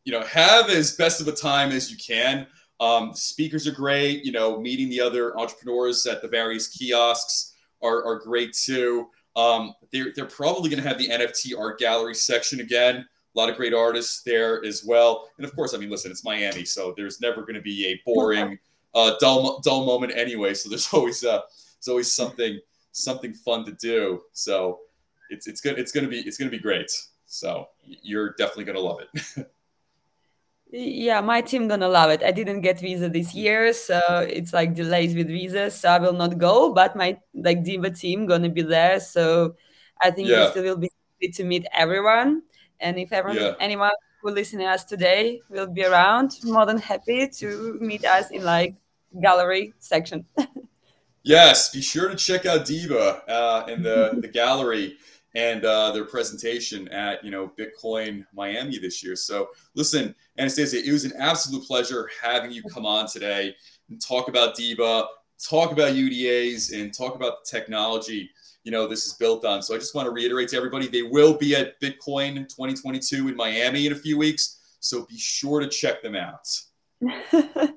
[0.06, 2.46] you know, have as best of a time as you can.
[2.78, 4.24] Um, speakers are great.
[4.24, 9.08] You know, meeting the other entrepreneurs at the various kiosks are, are great too.
[9.34, 12.96] Um, they're, they're probably going to have the NFT art gallery section again.
[12.98, 15.28] A lot of great artists there as well.
[15.38, 18.00] And of course, I mean, listen, it's Miami, so there's never going to be a
[18.06, 18.58] boring,
[18.94, 20.54] uh, dull, dull moment anyway.
[20.54, 21.40] So there's always, uh,
[21.80, 22.60] there's always something,
[22.92, 24.22] something fun to do.
[24.32, 24.78] So
[25.30, 25.80] it's, it's good.
[25.80, 26.90] It's to be, it's going to be great.
[27.26, 29.46] So you're definitely going to love it.
[30.72, 32.22] Yeah, my team gonna love it.
[32.22, 36.12] I didn't get visa this year, so it's like delays with visas, so I will
[36.12, 36.72] not go.
[36.72, 39.54] But my like Diba team gonna be there, so
[40.02, 40.50] I think yeah.
[40.50, 40.90] still will be
[41.32, 42.42] to meet everyone.
[42.80, 43.54] And if everyone, yeah.
[43.60, 48.44] anyone who listening us today will be around, more than happy to meet us in
[48.44, 48.74] like
[49.22, 50.26] gallery section.
[51.22, 54.96] yes, be sure to check out Diba uh, in the the gallery
[55.36, 59.14] and uh, their presentation at you know Bitcoin Miami this year.
[59.14, 63.54] So listen, Anastasiia, it was an absolute pleasure having you come on today
[63.88, 65.06] and talk about Diba,
[65.48, 68.30] talk about UDAs, and talk about the technology
[68.64, 69.62] you know this is built on.
[69.62, 73.36] So I just want to reiterate to everybody, they will be at Bitcoin 2022 in
[73.36, 74.58] Miami in a few weeks.
[74.80, 76.48] So be sure to check them out.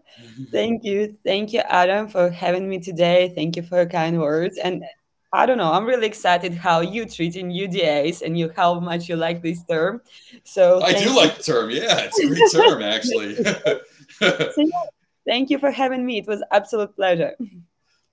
[0.51, 1.15] Thank you.
[1.23, 3.31] Thank you, Adam, for having me today.
[3.35, 4.57] Thank you for your kind words.
[4.57, 4.83] And
[5.31, 5.71] I don't know.
[5.71, 9.63] I'm really excited how you treat in UDAs and you how much you like this
[9.63, 10.01] term.
[10.43, 11.15] So I do you.
[11.15, 11.69] like the term.
[11.69, 13.35] Yeah, it's a great term actually.
[14.19, 14.83] so, yeah,
[15.27, 16.17] thank you for having me.
[16.17, 17.35] It was absolute pleasure.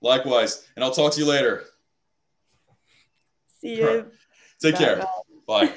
[0.01, 1.63] Likewise, and I'll talk to you later.
[3.61, 4.11] See you.
[4.61, 4.95] Take bye care.
[5.47, 5.67] Bye.
[5.67, 5.73] bye.